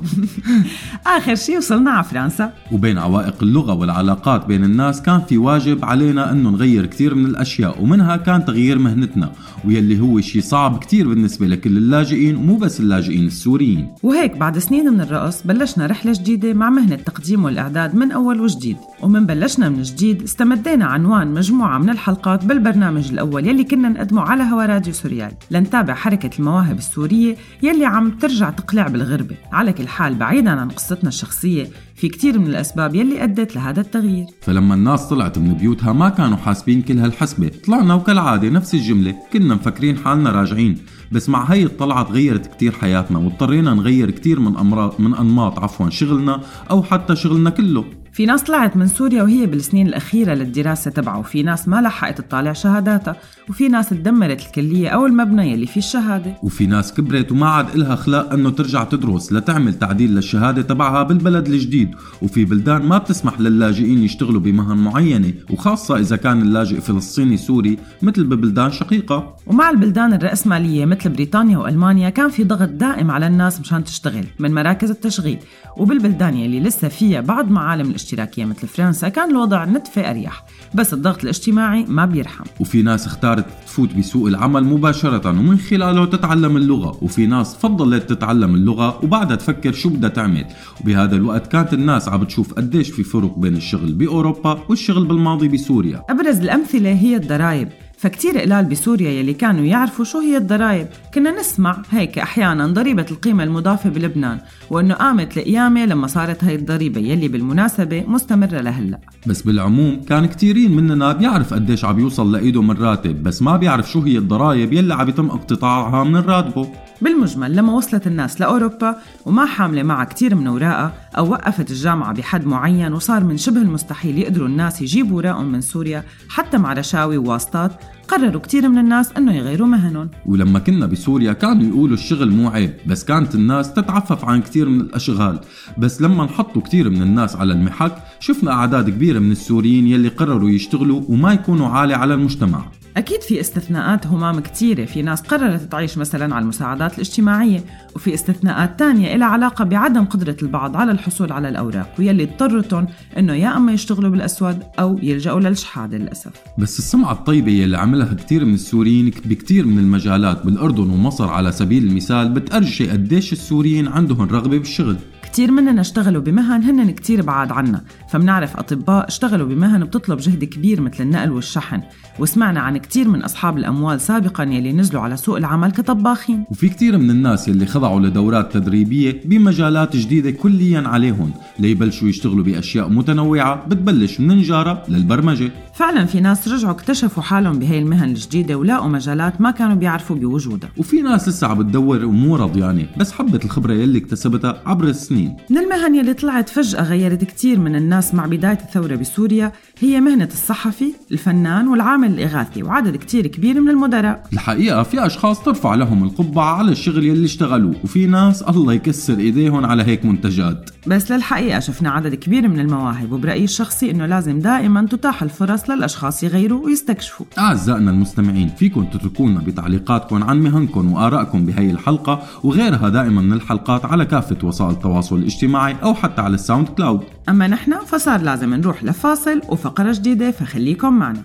آخر 1.18 1.36
شي 1.36 1.58
وصلنا 1.58 1.92
على 1.92 2.04
فرنسا. 2.04 2.54
وبين 2.72 2.98
عوائق 2.98 3.36
اللغة 3.44 3.74
والعلاقات 3.74 4.46
بين 4.46 4.64
الناس 4.64 5.02
كان 5.02 5.22
في 5.22 5.38
واجب 5.38 5.86
علينا 5.86 6.32
انه 6.32 6.50
نغير 6.50 6.86
كثير 6.86 7.16
من 7.16 7.26
الأشياء 7.26 7.84
ومنها 7.84 8.16
كان 8.18 8.46
تغيير 8.46 8.80
مهنتنا 8.80 9.32
ويلي 9.66 10.00
هو 10.00 10.22
شيء 10.22 10.42
صعب 10.42 10.80
كثير 10.80 11.08
بالنسبة 11.08 11.48
لكل 11.48 11.78
اللاجئين 11.78 12.36
ومو 12.36 12.58
بس 12.58 12.80
اللاجئين 12.80 13.26
السوريين. 13.26 13.94
وهيك 14.04 14.38
بعد 14.38 14.58
سنين 14.58 14.94
من 14.94 15.02
الرقص 15.02 15.44
بلشنا 15.46 15.86
رحلة 15.86 16.14
جديدة 16.14 16.54
مع 16.54 16.70
مهنة 16.70 16.96
تقديم 16.96 17.44
والإعداد 17.44 17.96
من 17.96 18.12
أول 18.12 18.42
وجديد. 18.42 18.78
ومن 19.02 19.26
بلشنا 19.26 19.70
من 19.70 19.82
جديد 19.82 20.24
استمدينا 20.24 20.86
عنوان 20.86 21.34
مجموعة 21.34 21.78
من 21.78 21.90
الحلقات 21.90 22.46
بالبرنامج 22.46 23.12
الأول 23.12 23.48
يلي 23.48 23.64
كنا 23.64 23.90
نقدمه 23.90 24.22
على 24.22 24.44
هوا 24.44 24.66
راديو 24.66 24.94
سوريالي. 24.94 25.32
لنتابع 25.52 25.94
حركة 25.94 26.30
المواهب 26.40 26.78
السورية 27.16 27.38
يلي 27.64 27.86
عم 27.86 28.12
ترجع 28.12 28.50
تقلع 28.50 28.88
بالغربة. 28.88 29.36
على 29.52 29.74
كل 29.74 29.88
حال 29.88 30.16
بعيدا 30.16 30.52
عن 30.52 30.70
قصتنا 30.70 31.10
الشخصية 31.10 31.68
في 31.96 32.10
كتير 32.10 32.40
من 32.40 32.48
الأسباب 32.48 32.96
يلي 32.96 33.24
أدت 33.24 33.56
لهذا 33.56 33.82
التغيير. 33.82 34.26
فلما 34.42 34.76
الناس 34.76 35.10
طلعت 35.10 35.38
من 35.38 35.54
بيوتها 35.54 35.94
ما 35.94 36.10
كانوا 36.10 36.38
حاسبين 36.38 36.82
كل 36.82 37.00
هالحسبة. 37.00 37.52
طلعنا 37.68 37.94
وكالعادة 37.94 38.50
نفس 38.50 38.74
الجملة 38.74 39.16
كنا 39.34 39.56
مفكرين 39.56 39.98
حالنا 39.98 40.32
راجعين. 40.32 40.78
بس 41.12 41.30
مع 41.30 41.44
هي 41.44 41.64
الطلعة 41.64 42.04
تغيرت 42.04 42.56
كتير 42.56 42.72
حياتنا 42.72 43.20
واضطرينا 43.20 43.74
نغير 43.74 44.12
كتير 44.12 44.40
من 44.40 44.58
أمراض 44.58 45.02
من 45.02 45.16
أنماط 45.16 45.60
عفوا 45.60 45.90
شغلنا 45.90 46.42
أو 46.72 46.84
حتى 46.84 47.16
شغلنا 47.16 47.50
كله. 47.50 47.86
في 48.16 48.26
ناس 48.26 48.44
طلعت 48.44 48.78
من 48.78 48.88
سوريا 48.88 49.24
وهي 49.24 49.46
بالسنين 49.46 49.88
الأخيرة 49.88 50.34
للدراسة 50.34 50.92
تبعه 50.92 51.20
وفي 51.20 51.44
ناس 51.44 51.68
ما 51.68 51.82
لحقت 51.82 52.22
تطالع 52.22 52.54
شهاداتها 52.54 53.16
وفي 53.50 53.68
ناس 53.68 53.90
تدمرت 53.90 54.46
الكلية 54.46 54.90
أو 54.90 55.06
المبنى 55.06 55.52
يلي 55.52 55.66
فيه 55.66 55.78
الشهادة. 55.78 56.34
وفي 56.44 56.66
ناس 56.68 56.94
كبرت 56.94 57.32
وما 57.32 57.50
عاد 57.50 57.76
إلها 57.76 57.96
خلاق 57.96 58.34
أنه 58.34 58.50
ترجع 58.50 58.84
تدرس 58.84 59.34
لتعمل 59.34 59.74
تعديل 59.74 60.16
للشهادة 60.16 60.62
تبعها 60.62 61.04
بالبلد 61.04 61.48
الجديد. 61.48 61.90
وفي 62.22 62.46
بلدان 62.46 62.82
ما 62.82 62.98
بتسمح 62.98 63.40
للاجئين 63.40 64.04
يشتغلوا 64.04 64.42
بمهن 64.42 64.78
معينة 64.78 65.34
وخاصة 65.50 66.00
إذا 66.00 66.16
كان 66.16 66.42
اللاجئ 66.42 66.82
فلسطيني 66.82 67.38
سوري 67.38 67.78
مثل 68.02 68.24
ببلدان 68.24 68.72
شقيقة. 68.72 69.36
ومع 69.48 69.70
البلدان 69.70 70.14
الرأسمالية 70.14 70.86
مثل 70.86 71.10
بريطانيا 71.10 71.58
وألمانيا 71.58 72.10
كان 72.10 72.30
في 72.30 72.44
ضغط 72.44 72.70
دائم 72.70 73.12
على 73.12 73.28
الناس 73.28 73.60
مشان 73.60 73.84
تشتغل 73.84 74.26
من 74.40 74.54
مراكز 74.54 74.90
التشغيل. 74.90 75.38
وبالبلدان 75.78 76.36
يلي 76.38 76.60
لسه 76.60 76.88
فيها 76.88 77.22
بعض 77.22 77.52
معالم 77.52 77.92
اشتراكية 78.06 78.46
مثل 78.46 78.68
فرنسا 78.68 79.10
كان 79.10 79.32
الوضع 79.32 79.66
نتفة 79.66 80.10
أريح 80.10 80.46
بس 80.74 80.94
الضغط 80.94 81.24
الاجتماعي 81.24 81.86
ما 81.88 82.06
بيرحم. 82.06 82.44
وفي 82.60 82.82
ناس 82.82 83.06
اختارت 83.06 83.46
تفوت 83.66 83.94
بسوق 83.94 84.28
العمل 84.28 84.64
مباشرة 84.64 85.30
ومن 85.30 85.58
خلاله 85.58 86.06
تتعلم 86.06 86.58
اللغة 86.58 86.98
وفي 87.02 87.26
ناس 87.26 87.56
فضلت 87.56 88.10
تتعلم 88.10 88.56
اللغة 88.56 89.00
وبعدها 89.04 89.36
تفكر 89.36 89.74
شو 89.74 89.90
بدها 89.90 90.10
تعمل. 90.10 90.46
وبهذا 90.82 91.16
الوقت 91.16 91.48
كانت 91.48 91.74
الناس 91.74 92.10
عم 92.10 92.20
بتشوف 92.20 92.54
قديش 92.54 92.90
في 92.90 93.04
فرق 93.04 93.40
بين 93.40 93.56
الشغل 93.56 93.94
بأوروبا 93.94 94.60
والشغل 94.70 95.06
بالماضي 95.06 95.48
بسوريا. 95.48 96.04
أبرز 96.10 96.40
الأمثلة 96.40 96.92
هي 96.92 97.16
الضرائب. 97.16 97.70
فكتير 98.06 98.40
قلال 98.40 98.66
بسوريا 98.66 99.10
يلي 99.10 99.34
كانوا 99.34 99.66
يعرفوا 99.66 100.06
شو 100.06 100.20
هي 100.20 100.38
الضرائب. 100.38 100.88
كنا 101.14 101.40
نسمع 101.40 101.78
هيك 101.90 102.20
أحيانا 102.20 102.68
ضريبة 102.68 103.06
القيمة 103.12 103.44
المضافة 103.44 103.90
بلبنان 103.90 104.40
وأنه 104.70 104.94
قامت 104.94 105.38
لقيامة 105.38 105.86
لما 105.86 106.08
صارت 106.08 106.44
هاي 106.44 106.56
الضريبة 106.56 107.02
يلي 107.02 107.28
بالمناسبة 107.28 108.04
مستمرة 108.08 108.62
لهلأ. 108.62 109.00
بس 109.28 109.42
بالعموم 109.42 110.02
كان 110.02 110.26
كتيرين 110.26 110.76
مننا 110.76 111.14
بيعرف 111.14 111.54
قديش 111.54 111.86
عم 111.86 112.00
يوصل 112.00 112.32
لإيده 112.32 112.62
من 112.62 112.78
راتب 112.78 113.24
بس 113.24 113.42
ما 113.42 113.58
بيعرف 113.58 113.92
شو 113.92 114.02
هي 114.02 114.18
الضرائب 114.18 114.74
يلي 114.74 114.94
عم 114.94 115.10
يتم 115.10 115.30
اقتطاعها 115.30 116.04
من 116.04 116.20
راتبه. 116.20 116.70
بالمجمل 117.02 117.56
لما 117.56 117.74
وصلت 117.74 118.08
الناس 118.08 118.42
لأوروبا 118.42 118.96
وما 119.26 119.46
حاملة 119.46 119.84
معها 119.84 120.06
كتير 120.06 120.36
من 120.36 120.48
أوراقها 120.48 120.94
أو 121.18 121.32
وقفت 121.32 121.72
الجامعة 121.72 122.14
بحد 122.14 122.46
معين 122.46 122.94
وصار 122.94 123.24
من 123.24 123.38
شبه 123.38 123.62
المستحيل 123.62 124.18
يقدروا 124.18 124.48
الناس 124.48 124.82
يجيبوا 124.82 125.16
أوراقهم 125.16 125.52
من 125.52 125.62
سوريا 125.62 126.04
حتى 126.30 126.58
مع 126.58 126.74
رشاوي 126.74 127.18
وواسطات 127.18 127.72
قرروا 128.08 128.42
كتير 128.42 128.70
من 128.70 128.78
الناس 128.78 129.12
إنه 129.18 129.36
يغيروا 129.36 129.68
مهنهم. 129.68 130.10
ولما 130.26 130.60
كنا 130.60 130.86
بسوريا 130.86 131.34
كانوا 131.34 131.64
يقولوا 131.64 131.94
الشغل 131.94 132.32
مو 132.32 132.50
عيب 132.50 132.74
بس 132.88 133.04
كانت 133.04 133.36
الناس 133.36 133.74
تتعفف 133.74 134.26
عن 134.26 134.42
كتير 134.42 134.70
من 134.70 134.82
الأشغال. 134.82 135.40
بس 135.78 136.02
لما 136.02 136.26
نحطوا 136.26 136.62
كتير 136.62 136.90
من 136.90 137.02
الناس 137.02 137.36
على 137.36 137.54
المحك 137.54 137.96
شفنا 138.20 138.52
أعداد 138.52 138.90
كبيرة 138.90 139.20
من 139.20 139.32
السوريين 139.32 139.88
يلي 139.88 140.08
قرروا 140.08 140.50
يشتغلوا 140.50 141.02
وما 141.10 141.34
يكونوا 141.34 141.68
عالي 141.68 141.94
على 141.94 142.14
المجتمع. 142.14 142.66
أكيد 142.98 143.22
في 143.22 143.40
استثناءات 143.40 144.08
همام 144.08 144.40
كتيرة. 144.40 144.86
في 144.86 145.02
ناس 145.02 145.22
قررت 145.22 145.72
تعيش 145.72 145.98
مثلا 145.98 146.36
على 146.36 146.44
المساعدات 146.44 146.94
الاجتماعية 146.94 147.64
وفي 147.96 148.14
استثناءات 148.14 148.80
تانية 148.80 149.16
إلها 149.16 149.28
علاقة 149.28 149.64
بعدم 149.64 150.06
قدرة 150.06 150.38
البعض 150.42 150.78
على 150.78 150.92
الحصول 150.92 151.32
على 151.32 151.50
الأوراق 151.50 151.94
ويلي 152.00 152.24
اضطرتهم 152.24 152.88
إنه 153.18 153.34
يا 153.34 153.58
أما 153.58 153.72
يشتغلوا 153.72 154.10
بالأسود 154.10 154.60
أو 154.80 155.00
يلجأوا 155.04 155.40
للشحادة 155.40 155.98
للأسف. 155.98 156.32
بس 156.58 156.80
السمعة 156.80 157.12
الطيبة 157.12 157.52
يلي 157.52 157.78
عملها 157.96 158.14
كتير 158.14 158.46
من 158.46 158.54
السوريين 158.54 159.12
بكتير 159.26 159.66
من 159.66 159.80
المجالات 159.80 160.46
بالأردن 160.46 160.90
ومصر 160.90 161.28
على 161.28 161.52
سبيل 161.52 161.84
المثال 161.84 162.30
بتأرجي 162.30 162.90
قديش 162.90 163.34
السوريين 163.34 163.88
عندهم 163.88 164.28
رغبة 164.30 164.58
بالشغل. 164.58 164.98
كتير 165.36 165.52
مننا 165.52 165.82
اشتغلوا 165.82 166.22
بمهن 166.22 166.64
هن 166.64 166.92
كتير 166.92 167.22
بعاد 167.22 167.52
عنا. 167.52 167.82
فمنعرف 168.10 168.58
أطباء 168.58 169.08
اشتغلوا 169.08 169.48
بمهن 169.48 169.84
بتطلب 169.84 170.20
جهد 170.20 170.44
كبير 170.44 170.82
مثل 170.82 171.04
النقل 171.04 171.32
والشحن. 171.32 171.82
وسمعنا 172.20 172.60
عن 172.60 172.78
كتير 172.78 173.08
من 173.08 173.24
أصحاب 173.24 173.58
الأموال 173.58 174.02
سابقا 174.02 174.44
يلي 174.44 174.74
نزلوا 174.74 175.02
على 175.02 175.18
سوق 175.18 175.38
العمل 175.38 175.72
كطباخين. 175.72 176.44
وفي 176.52 176.70
كتير 176.70 176.98
من 176.98 177.10
الناس 177.10 177.48
يلي 177.48 177.66
خضعوا 177.66 178.00
لدورات 178.00 178.54
تدريبية 178.54 179.22
بمجالات 179.26 179.96
جديدة 179.96 180.32
كليا 180.32 180.88
عليهم 180.88 181.32
ليبلشوا 181.60 182.08
يشتغلوا 182.08 182.44
بأشياء 182.44 182.90
متنوعة 182.90 183.66
بتبلش 183.68 184.20
من 184.20 184.32
النجارة 184.32 184.84
للبرمجة. 184.88 185.52
فعلا 185.74 186.06
في 186.06 186.20
ناس 186.20 186.48
رجعوا 186.48 186.74
اكتشفوا 186.74 187.24
حالهم 187.24 187.60
بهي 187.60 187.80
المهن 187.80 188.10
الجديدة 188.10 188.56
ولاقوا 188.56 188.90
مجالات 188.90 189.42
ما 189.42 189.52
كانوا 189.52 189.76
بيعرفوا 189.76 190.16
بوجودها. 190.16 190.70
وفي 190.78 191.02
ناس 191.02 191.28
لسه 191.28 191.48
عم 191.48 191.58
بتدور 191.58 192.06
ومو 192.06 192.36
رضيانة 192.36 192.86
بس 192.98 193.12
حبت 193.12 193.46
الخبرة 193.46 193.74
يلي 193.74 193.98
اكتسبتها 193.98 194.62
عبر 194.66 194.88
السنين. 194.88 195.25
من 195.50 195.58
المهن 195.58 195.96
يلي 195.96 196.14
طلعت 196.14 196.50
فجأة 196.50 196.84
غيرت 196.84 197.24
كتير 197.24 197.60
من 197.60 197.76
الناس 197.76 198.14
مع 198.14 198.26
بداية 198.26 198.58
الثورة 198.62 198.96
بسوريا 198.96 199.52
هي 199.80 200.02
مهنة 200.02 200.30
الصحفي، 200.34 200.94
الفنان 201.12 201.68
والعامل 201.68 202.14
الإغاثي 202.14 202.64
وعدد 202.64 202.96
كتير 202.96 203.28
كبير 203.28 203.62
من 203.62 203.70
المدراء. 203.70 204.24
الحقيقة 204.34 204.84
في 204.84 205.06
أشخاص 205.06 205.44
ترفع 205.44 205.76
لهم 205.76 206.04
القبعة 206.04 206.56
على 206.56 206.72
الشغل 206.72 207.04
يلي 207.04 207.26
اشتغلوه 207.26 207.76
وفي 207.84 208.06
ناس 208.06 208.42
الله 208.42 208.74
يكسر 208.74 209.18
إيديهم 209.20 209.66
على 209.66 209.84
هيك 209.84 210.06
منتجات. 210.06 210.70
بس 210.88 211.12
للحقيقة 211.12 211.60
شفنا 211.60 211.90
عدد 211.90 212.16
كبير 212.16 212.48
من 212.48 212.60
المواهب 212.60 213.12
وبرأيي 213.12 213.44
الشخصي 213.44 213.92
إنه 213.92 214.06
لازم 214.06 214.40
دائما 214.40 214.86
تتاح 214.86 215.24
الفرص 215.24 215.70
للأشخاص 215.70 216.24
يغيروا 216.24 216.66
ويستكشفوا. 216.66 217.26
أعزائنا 217.38 217.92
المستمعين 217.92 218.48
فيكم 218.48 218.86
تتركونا 218.86 219.40
بتعليقاتكم 219.40 220.24
عن 220.24 220.40
مهنكم 220.40 220.94
وآرائكم 220.94 221.46
بهي 221.46 221.72
الحلقة 221.72 222.24
وغيرها 222.44 222.90
دائما 222.90 223.22
من 223.22 223.34
الحلقات 223.34 223.86
على 223.86 224.06
كافة 224.06 224.38
وسائل 224.44 224.72
التواصل 224.72 225.15
الاجتماعي 225.16 225.76
أو 225.84 225.94
حتى 225.94 226.22
على 226.22 226.36
ال 226.36 226.68
SoundCloud. 226.68 227.04
أما 227.30 227.48
نحن 227.48 227.80
فصار 227.80 228.22
لازم 228.22 228.54
نروح 228.54 228.84
لفاصل 228.84 229.42
وفقرة 229.50 229.94
جديدة 229.94 230.32
فخليكم 230.32 230.94
معنا. 230.94 231.22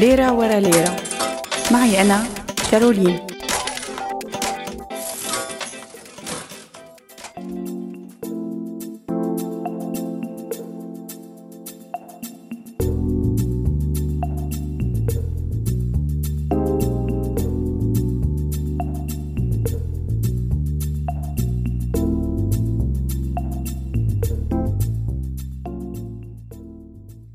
ليرة 0.00 0.32
ورا 0.32 0.60
ليرة. 0.60 0.96
معي 1.72 2.02
أنا 2.02 2.24
كارولين. 2.70 3.18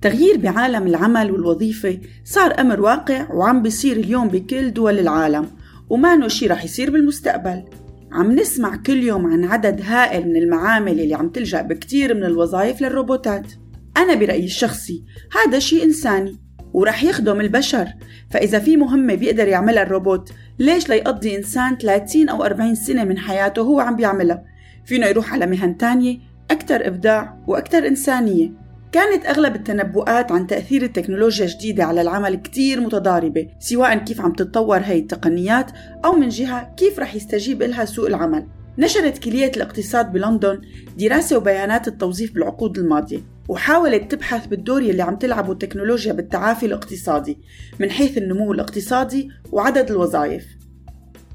التغيير 0.05 0.37
بعالم 0.37 0.87
العمل 0.87 1.31
والوظيفة 1.31 1.99
صار 2.23 2.59
أمر 2.59 2.81
واقع 2.81 3.33
وعم 3.33 3.61
بيصير 3.61 3.97
اليوم 3.97 4.27
بكل 4.27 4.73
دول 4.73 4.99
العالم 4.99 5.47
وما 5.89 6.27
شي 6.27 6.47
رح 6.47 6.63
يصير 6.63 6.91
بالمستقبل. 6.91 7.63
عم 8.11 8.31
نسمع 8.31 8.75
كل 8.75 9.03
يوم 9.03 9.25
عن 9.25 9.43
عدد 9.43 9.81
هائل 9.81 10.27
من 10.27 10.35
المعامل 10.35 10.99
اللي 10.99 11.13
عم 11.13 11.29
تلجأ 11.29 11.61
بكتير 11.61 12.13
من 12.13 12.23
الوظائف 12.23 12.81
للروبوتات. 12.81 13.51
أنا 13.97 14.15
برأيي 14.15 14.45
الشخصي 14.45 15.03
هذا 15.31 15.59
شيء 15.59 15.83
إنساني 15.83 16.35
ورح 16.73 17.03
يخدم 17.03 17.41
البشر 17.41 17.87
فإذا 18.29 18.59
في 18.59 18.77
مهمة 18.77 19.15
بيقدر 19.15 19.47
يعملها 19.47 19.83
الروبوت 19.83 20.31
ليش 20.59 20.89
ليقضي 20.89 21.37
إنسان 21.37 21.77
30 21.77 22.29
أو 22.29 22.43
40 22.43 22.75
سنة 22.75 23.03
من 23.03 23.17
حياته 23.17 23.61
هو 23.61 23.79
عم 23.79 23.95
بيعملها؟ 23.95 24.43
فينا 24.85 25.07
يروح 25.07 25.33
على 25.33 25.45
مهن 25.45 25.77
تانية 25.77 26.17
أكثر 26.51 26.87
إبداع 26.87 27.43
وأكثر 27.47 27.87
إنسانية. 27.87 28.64
كانت 28.95 29.25
أغلب 29.25 29.55
التنبؤات 29.55 30.31
عن 30.31 30.47
تأثير 30.47 30.83
التكنولوجيا 30.83 31.45
الجديدة 31.45 31.83
على 31.83 32.01
العمل 32.01 32.35
كتير 32.35 32.81
متضاربة 32.81 33.47
سواء 33.59 33.97
كيف 33.97 34.21
عم 34.21 34.33
تتطور 34.33 34.77
هاي 34.77 34.99
التقنيات 34.99 35.71
أو 36.05 36.13
من 36.13 36.29
جهة 36.29 36.73
كيف 36.77 36.99
رح 36.99 37.15
يستجيب 37.15 37.63
إلها 37.63 37.85
سوق 37.85 38.05
العمل. 38.07 38.47
نشرت 38.77 39.17
كلية 39.17 39.51
الاقتصاد 39.55 40.11
بلندن 40.11 40.61
دراسة 40.97 41.37
وبيانات 41.37 41.87
التوظيف 41.87 42.33
بالعقود 42.33 42.77
الماضية 42.77 43.19
وحاولت 43.47 44.11
تبحث 44.11 44.47
بالدور 44.47 44.83
يلي 44.83 45.01
عم 45.01 45.15
تلعبه 45.15 45.51
التكنولوجيا 45.51 46.13
بالتعافي 46.13 46.65
الاقتصادي 46.65 47.37
من 47.79 47.91
حيث 47.91 48.17
النمو 48.17 48.53
الاقتصادي 48.53 49.29
وعدد 49.51 49.91
الوظائف. 49.91 50.45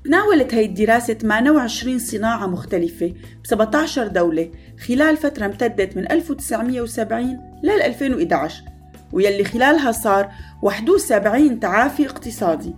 تناولت 0.05 0.55
هي 0.55 0.65
الدراسة 0.65 1.15
28 1.15 1.99
صناعة 1.99 2.47
مختلفة 2.47 3.15
ب 3.43 3.47
17 3.47 4.07
دولة 4.07 4.51
خلال 4.89 5.17
فترة 5.17 5.47
امتدت 5.47 5.97
من 5.97 6.13
1970 6.13 7.41
لل 7.63 7.83
2011 7.83 8.65
ويلي 9.13 9.45
خلالها 9.45 9.93
صار 9.93 10.33
71 10.63 11.61
تعافي 11.61 12.07
اقتصادي. 12.07 12.75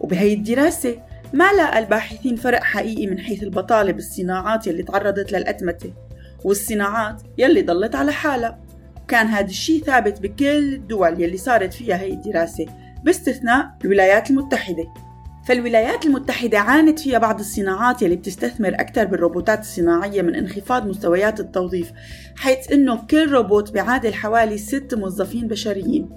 وبهي 0.00 0.34
الدراسة 0.34 1.02
ما 1.32 1.52
لقى 1.52 1.78
الباحثين 1.78 2.36
فرق 2.36 2.62
حقيقي 2.62 3.06
من 3.06 3.18
حيث 3.18 3.42
البطالة 3.42 3.92
بالصناعات 3.92 4.66
يلي 4.66 4.82
تعرضت 4.82 5.32
للأتمتة 5.32 5.92
والصناعات 6.44 7.22
يلي 7.38 7.62
ضلت 7.62 7.94
على 7.94 8.12
حالها. 8.12 8.58
كان 9.08 9.26
هذا 9.26 9.46
الشيء 9.46 9.84
ثابت 9.84 10.20
بكل 10.20 10.74
الدول 10.74 11.22
يلي 11.22 11.36
صارت 11.36 11.74
فيها 11.74 11.96
هي 11.96 12.12
الدراسة 12.12 12.66
باستثناء 13.04 13.70
الولايات 13.84 14.30
المتحدة. 14.30 15.07
فالولايات 15.48 16.06
المتحدة 16.06 16.58
عانت 16.58 16.98
فيها 16.98 17.18
بعض 17.18 17.38
الصناعات 17.38 18.02
يلي 18.02 18.16
بتستثمر 18.16 18.68
أكثر 18.68 19.04
بالروبوتات 19.04 19.60
الصناعية 19.60 20.22
من 20.22 20.34
انخفاض 20.34 20.86
مستويات 20.86 21.40
التوظيف 21.40 21.92
حيث 22.36 22.72
أنه 22.72 23.06
كل 23.10 23.32
روبوت 23.32 23.72
بيعادل 23.72 24.14
حوالي 24.14 24.58
ست 24.58 24.94
موظفين 24.94 25.48
بشريين. 25.48 26.10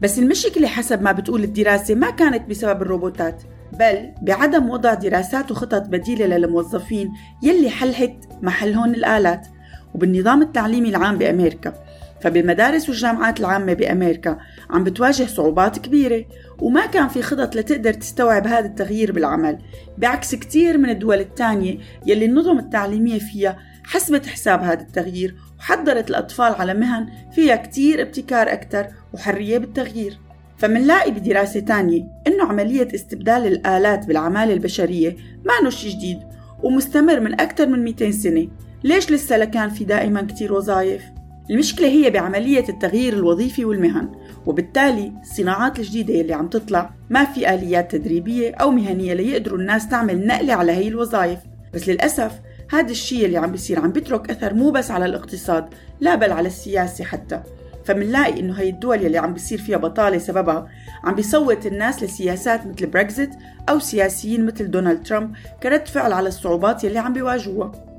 بس 0.00 0.18
المشكلة 0.18 0.68
حسب 0.68 1.02
ما 1.02 1.12
بتقول 1.12 1.44
الدراسة 1.44 1.94
ما 1.94 2.10
كانت 2.10 2.50
بسبب 2.50 2.82
الروبوتات 2.82 3.42
بل 3.72 4.12
بعدم 4.22 4.70
وضع 4.70 4.94
دراسات 4.94 5.50
وخطط 5.50 5.82
بديلة 5.82 6.26
للموظفين 6.26 7.12
يلي 7.42 7.70
حلت 7.70 8.28
محلهم 8.42 8.94
الآلات. 8.94 9.46
وبالنظام 9.94 10.42
التعليمي 10.42 10.88
العام 10.88 11.18
بأمريكا 11.18 11.74
فبالمدارس 12.22 12.88
والجامعات 12.88 13.40
العامة 13.40 13.72
بأمريكا 13.72 14.38
عم 14.70 14.84
بتواجه 14.84 15.24
صعوبات 15.24 15.78
كبيرة 15.78 16.24
وما 16.58 16.86
كان 16.86 17.08
في 17.08 17.22
خطط 17.22 17.56
لتقدر 17.56 17.92
تستوعب 17.92 18.46
هذا 18.46 18.66
التغيير 18.66 19.12
بالعمل 19.12 19.58
بعكس 19.98 20.34
كتير 20.34 20.78
من 20.78 20.88
الدول 20.88 21.20
التانية 21.20 21.78
يلي 22.06 22.24
النظم 22.24 22.58
التعليمية 22.58 23.18
فيها 23.18 23.58
حسبت 23.84 24.26
حساب 24.26 24.62
هذا 24.62 24.80
التغيير 24.80 25.36
وحضرت 25.58 26.10
الأطفال 26.10 26.54
على 26.54 26.74
مهن 26.74 27.08
فيها 27.32 27.56
كتير 27.56 28.02
ابتكار 28.02 28.52
أكتر 28.52 28.86
وحرية 29.12 29.58
بالتغيير 29.58 30.18
فمنلاقي 30.56 31.10
بدراسة 31.10 31.60
تانية 31.60 32.02
إنه 32.26 32.44
عملية 32.44 32.88
استبدال 32.94 33.46
الآلات 33.46 34.06
بالعمالة 34.06 34.52
البشرية 34.52 35.16
ما 35.44 35.70
شي 35.70 35.88
جديد 35.88 36.18
ومستمر 36.62 37.20
من 37.20 37.40
أكثر 37.40 37.66
من 37.66 37.84
200 37.84 38.10
سنة 38.10 38.48
ليش 38.84 39.10
لسه 39.10 39.36
لكان 39.36 39.70
في 39.70 39.84
دائما 39.84 40.22
كتير 40.22 40.52
وظائف؟ 40.52 41.02
المشكلة 41.50 41.88
هي 41.88 42.10
بعملية 42.10 42.68
التغيير 42.68 43.12
الوظيفي 43.12 43.64
والمهن 43.64 44.08
وبالتالي 44.46 45.12
الصناعات 45.22 45.78
الجديدة 45.78 46.20
اللي 46.20 46.34
عم 46.34 46.48
تطلع 46.48 46.90
ما 47.10 47.24
في 47.24 47.54
آليات 47.54 47.96
تدريبية 47.96 48.54
أو 48.54 48.70
مهنية 48.70 49.14
ليقدروا 49.14 49.58
الناس 49.58 49.88
تعمل 49.88 50.26
نقلة 50.26 50.54
على 50.54 50.72
هي 50.72 50.88
الوظائف. 50.88 51.38
بس 51.74 51.88
للأسف 51.88 52.40
هذا 52.70 52.90
الشيء 52.90 53.26
اللي 53.26 53.38
عم 53.38 53.52
بيصير 53.52 53.80
عم 53.80 53.92
بيترك 53.92 54.30
أثر 54.30 54.54
مو 54.54 54.70
بس 54.70 54.90
على 54.90 55.04
الاقتصاد 55.04 55.64
لا 56.00 56.14
بل 56.14 56.32
على 56.32 56.46
السياسة 56.46 57.04
حتى. 57.04 57.42
فمنلاقي 57.84 58.40
إنه 58.40 58.54
هي 58.54 58.68
الدول 58.68 59.02
يلي 59.02 59.18
عم 59.18 59.32
بيصير 59.32 59.58
فيها 59.58 59.78
بطالة 59.78 60.18
سببها 60.18 60.68
عم 61.04 61.14
بيصوت 61.14 61.66
الناس 61.66 62.02
لسياسات 62.02 62.66
مثل 62.66 62.86
بريكزيت 62.86 63.30
أو 63.68 63.78
سياسيين 63.78 64.46
مثل 64.46 64.70
دونالد 64.70 65.02
ترامب 65.02 65.36
كرد 65.62 65.86
فعل 65.86 66.12
على 66.12 66.28
الصعوبات 66.28 66.84
يلي 66.84 66.98
عم 66.98 67.12
بيواجهوها. 67.12 67.91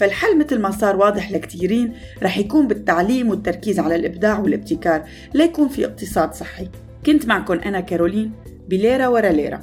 فالحل 0.00 0.38
مثل 0.38 0.58
ما 0.58 0.70
صار 0.70 0.96
واضح 0.96 1.32
لكتيرين 1.32 1.94
رح 2.22 2.38
يكون 2.38 2.68
بالتعليم 2.68 3.28
والتركيز 3.28 3.80
على 3.80 3.96
الإبداع 3.96 4.38
والابتكار 4.38 5.04
ليكون 5.34 5.68
في 5.68 5.84
اقتصاد 5.84 6.34
صحي. 6.34 6.68
كنت 7.06 7.26
معكم 7.26 7.54
أنا 7.54 7.80
كارولين 7.80 8.32
بليرة 8.68 9.10
ورا 9.10 9.30
ليرة. 9.30 9.60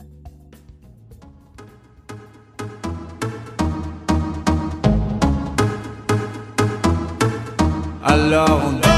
Alors 8.03 8.61
on 8.67 8.96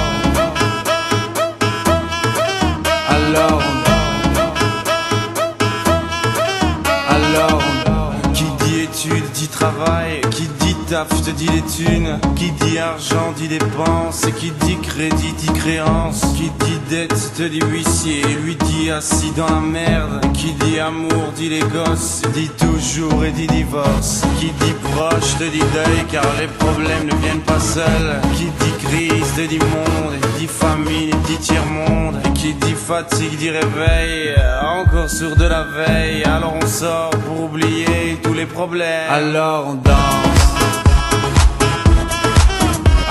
dit 9.39 9.47
travail 9.47 10.21
Qui 10.32 10.47
dit 10.60 10.75
taf 10.89 11.08
te 11.08 11.32
dit 11.32 11.47
les 11.47 11.62
thunes. 11.62 12.19
Qui 12.36 12.52
dit 12.52 12.78
argent 12.78 13.32
dit 13.38 13.47
dépense 13.47 14.25
Et 14.25 14.32
qui 14.34 14.52
dit 14.52 14.78
crédit 14.82 15.34
dit 15.38 15.54
créance. 15.54 16.21
Qui 16.36 16.49
dit 16.65 16.80
dette 16.89 17.34
te 17.36 17.43
dit 17.43 17.62
huissier. 17.71 18.23
Lui 18.43 18.56
dit 18.56 18.91
assis 18.91 19.32
dans 19.38 19.49
la 19.49 19.62
merde. 19.62 20.21
Qui 20.34 20.54
dit 20.54 20.80
amour 20.80 21.32
dit 21.36 21.49
les 21.49 21.62
gosses. 21.62 22.21
Dit 22.34 22.49
toujours 22.49 23.23
et 23.23 23.32
dit 23.32 23.47
divorce. 23.47 24.23
Qui 24.39 24.47
dit 24.47 24.75
proche 24.91 25.38
te 25.38 25.45
dit 25.45 25.60
deuil 25.60 26.06
Car 26.12 26.25
les 26.39 26.47
problèmes 26.47 27.06
ne 27.06 27.15
viennent 27.21 27.45
pas 27.45 27.60
seuls. 27.60 28.21
Qui 28.36 28.45
dit 28.45 28.86
crise 28.86 29.34
te 29.36 29.47
dit 29.47 29.60
monde. 29.60 30.13
Et 30.15 30.39
dit 30.39 30.47
famine 30.47 31.15
dit 31.28 31.38
tiers-monde. 31.38 32.19
Et 32.25 32.28
qui 32.39 32.54
dit 32.54 32.73
fatigue 32.73 33.38
dit 33.38 33.49
réveil 33.49 34.34
Encore 34.62 35.10
sur 35.10 35.36
de 35.36 35.45
la 35.45 35.63
veille. 35.63 36.23
Alors 36.23 36.56
on 36.62 36.65
sort 36.65 37.10
pour 37.25 37.43
oublier 37.43 38.17
tous 38.23 38.34
les 38.34 38.45
problèmes. 38.45 39.10
Alors 39.10 39.67
on 39.67 39.73
danse. 39.75 40.39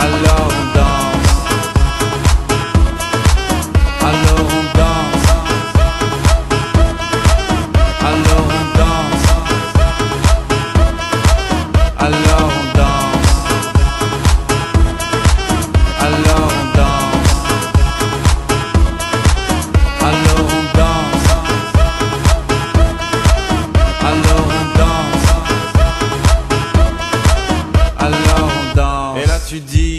Alors 0.00 0.48
on 0.48 0.78
danse 0.78 0.97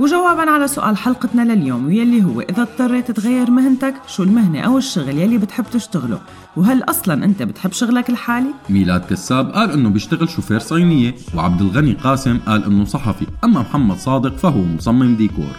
وجوابا 0.00 0.50
على 0.50 0.68
سؤال 0.68 0.96
حلقتنا 0.96 1.42
لليوم 1.42 1.86
واللي 1.86 2.24
هو 2.24 2.40
إذا 2.40 2.62
اضطريت 2.62 3.10
تغير 3.10 3.50
مهنتك 3.50 3.94
شو 4.06 4.22
المهنة 4.22 4.60
أو 4.60 4.78
الشغل 4.78 5.18
يلي 5.18 5.38
بتحب 5.38 5.64
تشتغله؟ 5.72 6.20
وهل 6.56 6.82
أصلا 6.82 7.24
أنت 7.24 7.42
بتحب 7.42 7.72
شغلك 7.72 8.10
الحالي؟ 8.10 8.54
ميلاد 8.68 9.04
كساب 9.04 9.50
قال 9.50 9.70
إنه 9.70 9.88
بيشتغل 9.88 10.28
شوفير 10.28 10.58
صينية 10.58 11.14
وعبد 11.34 11.60
الغني 11.60 11.92
قاسم 11.92 12.38
قال 12.46 12.64
إنه 12.64 12.84
صحفي 12.84 13.26
أما 13.44 13.60
محمد 13.60 13.98
صادق 13.98 14.36
فهو 14.36 14.62
مصمم 14.62 15.16
ديكور. 15.16 15.52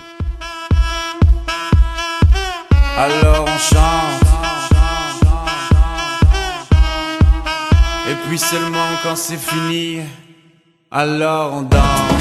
Alors 2.97 3.45
on 3.53 3.59
chante. 3.73 4.27
Et 8.11 8.15
puis 8.27 8.37
seulement 8.37 8.89
quand 9.03 9.15
c'est 9.15 9.41
fini 9.49 10.01
Alors 10.91 11.53
on 11.57 11.61
danse. 11.61 12.20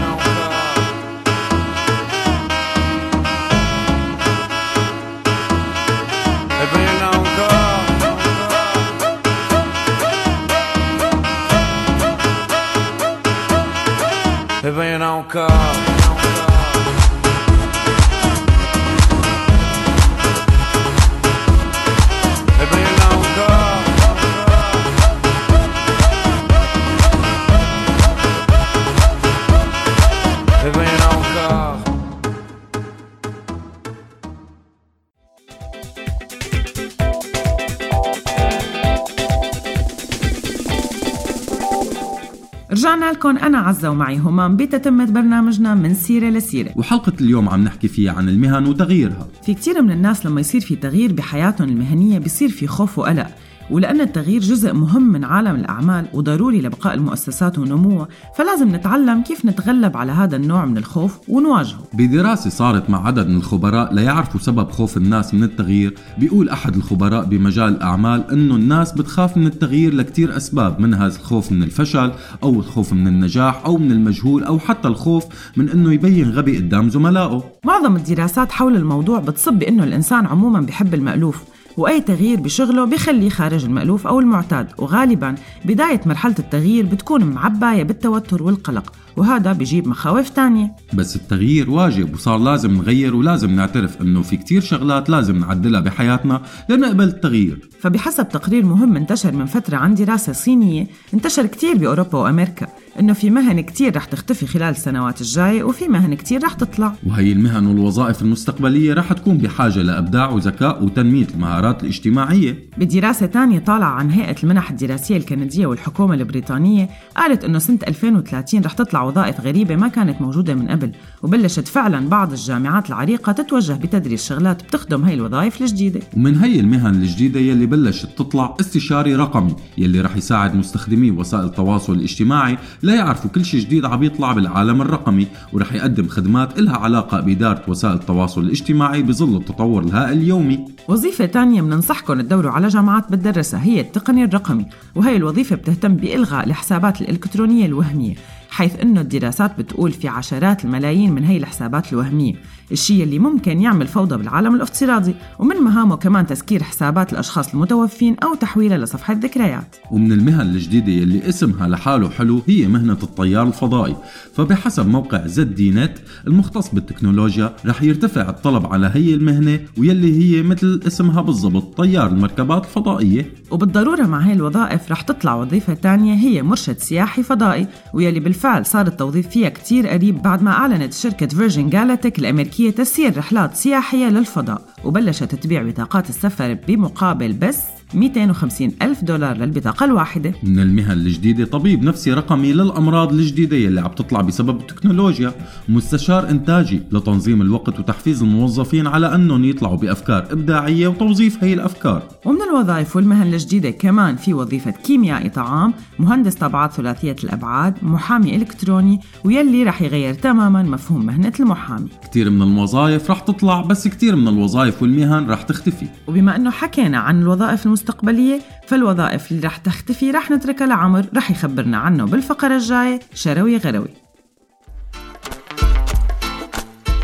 عزة 43.81 43.89
ومعي 43.89 44.17
همام 44.17 44.55
بتتمة 44.55 45.05
برنامجنا 45.05 45.75
من 45.75 45.93
سيرة 45.93 46.29
لسيرة. 46.29 46.71
وحلقة 46.75 47.13
اليوم 47.21 47.49
عم 47.49 47.63
نحكي 47.63 47.87
فيها 47.87 48.11
عن 48.11 48.29
المهن 48.29 48.67
وتغييرها. 48.67 49.27
في 49.45 49.53
كتير 49.53 49.81
من 49.81 49.91
الناس 49.91 50.25
لما 50.25 50.39
يصير 50.41 50.61
في 50.61 50.75
تغيير 50.75 51.13
بحياتهم 51.13 51.69
المهنية 51.69 52.19
بيصير 52.19 52.49
في 52.49 52.67
خوف 52.67 52.99
وقلق. 52.99 53.27
ولأن 53.69 54.01
التغيير 54.01 54.41
جزء 54.41 54.73
مهم 54.73 55.11
من 55.11 55.23
عالم 55.23 55.55
الأعمال 55.55 56.05
وضروري 56.13 56.61
لبقاء 56.61 56.93
المؤسسات 56.93 57.59
ونموها 57.59 58.07
فلازم 58.37 58.75
نتعلم 58.75 59.21
كيف 59.21 59.45
نتغلب 59.45 59.97
على 59.97 60.11
هذا 60.11 60.35
النوع 60.35 60.65
من 60.65 60.77
الخوف 60.77 61.19
ونواجهه. 61.29 61.79
بدراسة 61.93 62.49
صارت 62.49 62.89
مع 62.89 63.07
عدد 63.07 63.27
من 63.27 63.35
الخبراء 63.35 63.93
ليعرفوا 63.93 64.39
سبب 64.39 64.71
خوف 64.71 64.97
الناس 64.97 65.33
من 65.33 65.43
التغيير. 65.43 65.95
بيقول 66.17 66.49
أحد 66.49 66.75
الخبراء 66.75 67.25
بمجال 67.25 67.75
الأعمال 67.75 68.31
أنه 68.31 68.55
الناس 68.55 68.91
بتخاف 68.91 69.37
من 69.37 69.47
التغيير 69.47 69.93
لكتير 69.93 70.37
أسباب 70.37 70.79
منها 70.79 71.07
الخوف 71.07 71.51
من 71.51 71.63
الفشل 71.63 72.11
أو 72.43 72.59
الخوف 72.59 72.93
من 72.93 73.07
النجاح 73.07 73.65
أو 73.65 73.77
من 73.77 73.91
المجهول 73.91 74.43
أو 74.43 74.59
حتى 74.59 74.87
الخوف 74.87 75.25
من 75.57 75.69
أنه 75.69 75.93
يبين 75.93 76.31
غبي 76.31 76.57
قدام 76.57 76.89
زملائه. 76.89 77.43
معظم 77.65 77.95
الدراسات 77.95 78.51
حول 78.51 78.75
الموضوع 78.75 79.19
بتصب 79.19 79.53
بأنه 79.53 79.83
الإنسان 79.83 80.25
عموما 80.25 80.59
بحب 80.59 80.93
المألوف 80.93 81.43
وأي 81.77 82.01
تغيير 82.01 82.39
بشغله 82.39 82.85
بخليه 82.85 83.29
خارج 83.29 83.65
المألوف 83.65 84.07
أو 84.07 84.19
المعتاد. 84.19 84.67
وغالبا 84.77 85.35
بداية 85.65 86.01
مرحلة 86.05 86.35
التغيير 86.39 86.85
بتكون 86.85 87.23
معباية 87.23 87.83
بالتوتر 87.83 88.43
والقلق 88.43 88.93
وهذا 89.17 89.53
بيجيب 89.53 89.87
مخاوف 89.87 90.29
تانية. 90.29 90.71
بس 90.93 91.15
التغيير 91.15 91.69
واجب 91.69 92.13
وصار 92.13 92.37
لازم 92.37 92.71
نغير 92.71 93.15
ولازم 93.15 93.51
نعترف 93.51 94.01
إنه 94.01 94.21
في 94.21 94.37
كتير 94.37 94.61
شغلات 94.61 95.09
لازم 95.09 95.39
نعدلها 95.39 95.81
بحياتنا 95.81 96.41
لنقبل 96.69 97.03
التغيير. 97.03 97.69
فبحسب 97.79 98.29
تقرير 98.29 98.65
مهم 98.65 98.95
انتشر 98.95 99.31
من 99.31 99.45
فترة 99.45 99.77
عن 99.77 99.95
دراسة 99.95 100.33
صينية 100.33 100.87
انتشر 101.13 101.45
كتير 101.45 101.77
بأوروبا 101.77 102.17
وأمريكا. 102.17 102.67
إنه 102.99 103.13
في 103.13 103.29
مهن 103.29 103.61
كتير 103.61 103.95
رح 103.95 104.05
تختفي 104.05 104.47
خلال 104.47 104.69
السنوات 104.69 105.21
الجاية 105.21 105.63
وفي 105.63 105.87
مهن 105.87 106.13
كتير 106.13 106.43
رح 106.43 106.53
تطلع. 106.53 106.93
وهي 107.07 107.31
المهن 107.31 107.65
والوظائف 107.65 108.21
المستقبلية 108.21 108.93
رح 108.93 109.13
تكون 109.13 109.37
بحاجة 109.37 109.81
لإبداع 109.81 110.29
وذكاء 110.29 110.83
وتنمية 110.83 111.27
المهارات 111.35 111.83
الاجتماعية. 111.83 112.69
بدراسة 112.77 113.25
تانية 113.25 113.59
طالعة 113.59 113.89
عن 113.89 114.09
هيئة 114.09 114.35
المنح 114.43 114.69
الدراسية 114.69 115.17
الكندية 115.17 115.65
والحكومة 115.65 116.13
البريطانية 116.13 116.89
قالت 117.17 117.43
إنه 117.43 117.59
سنة 117.59 117.79
2030 117.87 118.61
رح 118.61 118.73
تطلع 118.73 119.03
وظائف 119.03 119.41
غريبة 119.41 119.75
ما 119.75 119.87
كانت 119.87 120.21
موجودة 120.21 120.55
من 120.55 120.67
قبل 120.67 120.91
وبلشت 121.23 121.67
فعلا 121.67 122.09
بعض 122.09 122.31
الجامعات 122.31 122.89
العريقة 122.89 123.31
تتوجه 123.31 123.73
بتدريس 123.73 124.25
شغلات 124.25 124.63
بتخدم 124.63 125.03
هاي 125.03 125.13
الوظائف 125.13 125.61
الجديدة. 125.61 125.99
ومن 126.17 126.37
هي 126.37 126.59
المهن 126.59 126.95
الجديدة 126.95 127.39
يلي 127.39 127.65
بلشت 127.65 128.09
تطلع؟ 128.17 128.55
استشاري 128.59 129.15
رقمي 129.15 129.55
يلي 129.77 130.01
رح 130.01 130.17
يساعد 130.17 130.55
مستخدمي 130.55 131.11
وسائل 131.11 131.45
التواصل 131.45 131.93
الاجتماعي 131.93 132.57
ليعرفوا 132.83 133.29
كل 133.29 133.45
شيء 133.45 133.59
جديد 133.59 133.85
عم 133.85 134.03
يطلع 134.03 134.33
بالعالم 134.33 134.81
الرقمي 134.81 135.27
ورح 135.53 135.73
يقدم 135.73 136.07
خدمات 136.07 136.59
إلها 136.59 136.77
علاقة 136.77 137.19
بإدارة 137.19 137.63
وسائل 137.67 137.93
التواصل 137.93 138.41
الاجتماعي 138.41 139.03
بظل 139.03 139.37
التطور 139.37 139.83
الهائل 139.83 140.17
اليومي. 140.17 140.65
وظيفة 140.87 141.25
تانية 141.25 141.61
بننصحكم 141.61 142.21
تدوروا 142.21 142.51
على 142.51 142.67
جامعات 142.67 143.11
بتدرسها 143.11 143.63
هي 143.63 143.81
التقني 143.81 144.23
الرقمي 144.23 144.65
وهي 144.95 145.15
الوظيفة 145.15 145.55
بتهتم 145.55 145.95
بإلغاء 145.95 146.45
الحسابات 146.45 147.01
الإلكترونية 147.01 147.65
الوهمية 147.65 148.15
حيث 148.49 148.79
أنه 148.79 149.01
الدراسات 149.01 149.59
بتقول 149.59 149.91
في 149.91 150.07
عشرات 150.07 150.65
الملايين 150.65 151.11
من 151.11 151.23
هي 151.23 151.37
الحسابات 151.37 151.93
الوهمية. 151.93 152.33
الشيء 152.71 153.03
اللي 153.03 153.19
ممكن 153.19 153.61
يعمل 153.61 153.87
فوضى 153.87 154.17
بالعالم 154.17 154.55
الافتراضي 154.55 155.15
ومن 155.39 155.55
مهامه 155.55 155.95
كمان 155.95 156.27
تسكير 156.27 156.63
حسابات 156.63 157.13
الأشخاص 157.13 157.53
المتوفين 157.53 158.15
أو 158.23 158.35
تحويلها 158.35 158.77
لصفحة 158.77 159.13
ذكريات 159.13 159.75
ومن 159.91 160.11
المهن 160.11 160.41
الجديدة 160.41 160.91
يلي 160.91 161.29
اسمها 161.29 161.67
لحاله 161.67 162.09
حلو 162.09 162.41
هي 162.47 162.67
مهنة 162.67 162.97
الطيار 163.03 163.47
الفضائي. 163.47 163.95
فبحسب 164.35 164.87
موقع 164.87 165.27
زد 165.27 165.55
دي 165.55 165.71
نت 165.71 165.97
المختص 166.27 166.69
بالتكنولوجيا 166.73 167.55
رح 167.65 167.83
يرتفع 167.83 168.29
الطلب 168.29 168.65
على 168.65 168.91
هي 168.93 169.13
المهنة 169.13 169.59
ويلي 169.77 170.19
هي 170.21 170.43
مثل 170.43 170.81
اسمها 170.87 171.21
بالضبط 171.21 171.77
طيار 171.77 172.07
المركبات 172.07 172.65
الفضائية. 172.65 173.33
وبالضرورة 173.51 174.03
مع 174.03 174.19
هاي 174.19 174.33
الوظائف 174.33 174.91
رح 174.91 175.01
تطلع 175.01 175.35
وظيفة 175.35 175.73
تانية 175.73 176.13
هي 176.13 176.43
مرشد 176.43 176.77
سياحي 176.77 177.23
فضائي 177.23 177.67
ويلي 177.93 178.19
بالفعل 178.19 178.65
صار 178.65 178.87
التوظيف 178.87 179.27
فيها 179.27 179.49
كتير 179.49 179.87
قريب 179.87 180.21
بعد 180.21 180.43
ما 180.43 180.51
أعلنت 180.51 180.93
شركة 180.93 181.27
فيرجن 181.27 181.69
جالاتيك 181.69 182.19
الأمريكية 182.19 182.60
تسيير 182.69 183.17
رحلات 183.17 183.55
سياحية 183.55 184.05
للفضاء 184.05 184.61
وبلشت 184.85 185.35
تبيع 185.35 185.63
بطاقات 185.63 186.09
السفر 186.09 186.53
بمقابل 186.67 187.33
بس 187.33 187.59
250 187.93 188.71
ألف 188.81 189.03
دولار 189.03 189.37
للبطاقة 189.37 189.85
الواحدة. 189.85 190.33
من 190.43 190.59
المهن 190.59 190.91
الجديدة 190.91 191.45
طبيب 191.45 191.83
نفسي 191.83 192.13
رقمي 192.13 192.53
للأمراض 192.53 193.13
الجديدة 193.13 193.57
يلي 193.57 193.81
عم 193.81 193.91
تطلع 193.91 194.21
بسبب 194.21 194.59
التكنولوجيا 194.59 195.33
مستشار 195.69 196.29
إنتاجي 196.29 196.81
لتنظيم 196.91 197.41
الوقت 197.41 197.79
وتحفيز 197.79 198.23
الموظفين 198.23 198.87
على 198.87 199.15
أنهم 199.15 199.43
يطلعوا 199.43 199.77
بأفكار 199.77 200.27
إبداعية 200.31 200.87
وتوظيف 200.87 201.43
هي 201.43 201.53
الأفكار. 201.53 202.03
ومن 202.25 202.41
الوظائف 202.41 202.95
والمهن 202.95 203.33
الجديدة 203.33 203.69
كمان 203.69 204.15
في 204.15 204.33
وظيفة 204.33 204.71
كيميائي 204.71 205.29
طعام 205.29 205.73
مهندس 205.99 206.35
طابعات 206.35 206.73
ثلاثية 206.73 207.15
الأبعاد 207.23 207.73
محامي 207.81 208.35
إلكتروني 208.35 208.99
ويلي 209.23 209.63
رح 209.63 209.81
يغير 209.81 210.13
تماما 210.13 210.63
مفهوم 210.63 211.05
مهنة 211.05 211.33
المحامي. 211.39 211.89
كتير 212.03 212.29
من 212.29 212.41
الوظائف 212.41 213.11
رح 213.11 213.19
تطلع 213.19 213.61
بس 213.61 213.87
كتير 213.87 214.15
من 214.15 214.27
الوظائف 214.27 214.81
والمهن 214.81 215.29
رح 215.29 215.41
تختفي. 215.41 215.85
وبما 216.07 216.35
أنه 216.35 216.51
حكينا 216.51 216.97
عن 216.97 217.21
الوظائف 217.21 217.67
المستقبلية 217.81 218.39
فالوظائف 218.67 219.31
اللي 219.31 219.47
رح 219.47 219.57
تختفي 219.57 220.11
رح 220.11 220.31
نتركها 220.31 220.67
لعمر 220.67 221.05
رح 221.15 221.31
يخبرنا 221.31 221.77
عنه 221.77 222.05
بالفقرة 222.05 222.55
الجاية 222.55 222.99
شروي 223.13 223.57
غروي. 223.57 223.89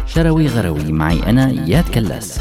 شروي 0.06 0.48
غروي 0.48 0.92
معي 0.92 1.30
أنا 1.30 1.50
إياد 1.50 1.90
كلاس. 1.90 2.40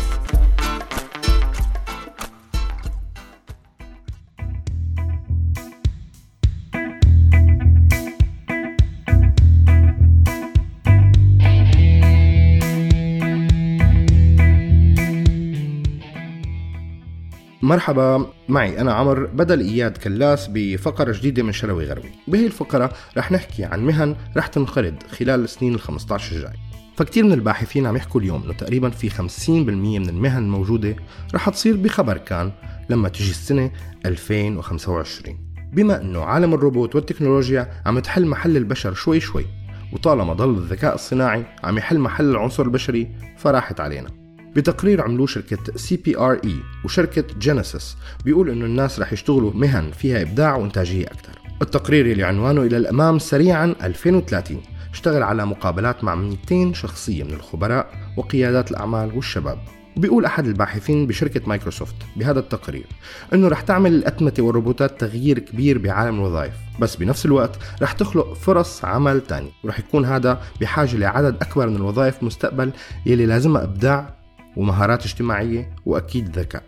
مرحبا 17.67 18.27
معي 18.49 18.81
أنا 18.81 18.93
عمر 18.93 19.27
بدل 19.27 19.61
إياد 19.61 19.97
كلاس 19.97 20.51
بفقرة 20.53 21.13
جديدة 21.13 21.43
من 21.43 21.53
شروي 21.53 21.85
غروي 21.85 22.11
بهي 22.29 22.47
الفقرة 22.47 22.93
رح 23.17 23.33
نحكي 23.33 23.65
عن 23.65 23.81
مهن 23.87 24.17
رح 24.37 24.47
تنقرض 24.47 24.95
خلال 25.11 25.45
السنين 25.45 25.75
ال 25.75 25.81
15 25.81 26.37
الجاي. 26.37 26.53
فكتير 26.97 27.25
من 27.25 27.33
الباحثين 27.33 27.87
عم 27.87 27.97
يحكوا 27.97 28.21
اليوم 28.21 28.43
إنه 28.43 28.53
تقريبا 28.53 28.91
في 28.91 29.11
50% 29.11 29.51
من 29.51 30.09
المهن 30.09 30.43
الموجودة 30.43 30.97
رح 31.35 31.49
تصير 31.49 31.77
بخبر 31.77 32.17
كان 32.17 32.53
لما 32.91 33.09
تجي 33.09 33.31
السنة 33.31 33.71
2025 34.07 35.39
بما 35.73 36.01
إنه 36.01 36.23
عالم 36.23 36.55
الروبوت 36.55 36.95
والتكنولوجيا 36.95 37.83
عم 37.87 37.99
تحل 37.99 38.27
محل 38.27 38.57
البشر 38.57 38.95
شوي 38.95 39.21
شوي 39.21 39.47
وطالما 39.93 40.33
ضل 40.33 40.51
الذكاء 40.51 40.95
الصناعي 40.95 41.47
عم 41.65 41.79
يحل 41.79 41.99
محل 41.99 42.31
العنصر 42.31 42.63
البشري 42.63 43.09
فراحت 43.37 43.81
علينا. 43.81 44.16
بتقرير 44.57 45.03
عملوه 45.03 45.27
شركة 45.27 45.59
CBRE 45.77 46.55
وشركة 46.85 47.25
Genesis 47.39 47.97
بيقول 48.25 48.51
إنه 48.51 48.65
الناس 48.65 49.01
رح 49.01 49.13
يشتغلوا 49.13 49.53
مهن 49.55 49.91
فيها 49.91 50.23
إبداع 50.23 50.57
وإنتاجية 50.57 51.07
أكثر 51.07 51.39
التقرير 51.63 52.07
اللي 52.07 52.25
عنوانه 52.25 52.63
إلى 52.63 52.77
الإمام 52.77 53.19
سريعا 53.19 53.75
2030 53.83 54.63
اشتغل 54.93 55.23
على 55.23 55.47
مقابلات 55.47 56.05
مع 56.05 56.15
200 56.15 56.73
شخصية 56.73 57.25
من 57.25 57.33
الخبراء 57.33 57.87
وقيادات 58.17 58.71
الأعمال 58.71 59.17
والشباب. 59.17 59.59
وبيقول 59.97 60.25
أحد 60.25 60.47
الباحثين 60.47 61.07
بشركة 61.07 61.41
مايكروسوفت 61.47 61.95
بهذا 62.17 62.39
التقرير 62.39 62.87
أنه 63.35 63.49
رح 63.49 63.61
تعمل 63.61 63.95
الأتمتة 63.95 64.43
والروبوتات 64.43 65.01
تغيير 65.01 65.39
كبير 65.39 65.79
بعالم 65.79 66.15
الوظائف 66.15 66.55
بس 66.81 66.97
بنفس 66.97 67.27
الوقت 67.27 67.59
رح 67.83 67.93
تخلق 67.93 68.33
فرص 68.33 68.85
عمل 68.85 69.21
تاني 69.21 69.53
ورح 69.65 69.79
يكون 69.79 70.05
هذا 70.05 70.41
بحاجة 70.61 70.97
لعدد 70.97 71.37
أكبر 71.43 71.69
من 71.69 71.77
الوظائف 71.77 72.23
مستقبل 72.23 72.73
يلي 73.07 73.27
لازمها 73.27 73.63
إبداع 73.63 74.16
ومهارات 74.57 75.05
اجتماعية 75.05 75.77
وأكيد 75.87 76.39
ذكاء. 76.39 76.63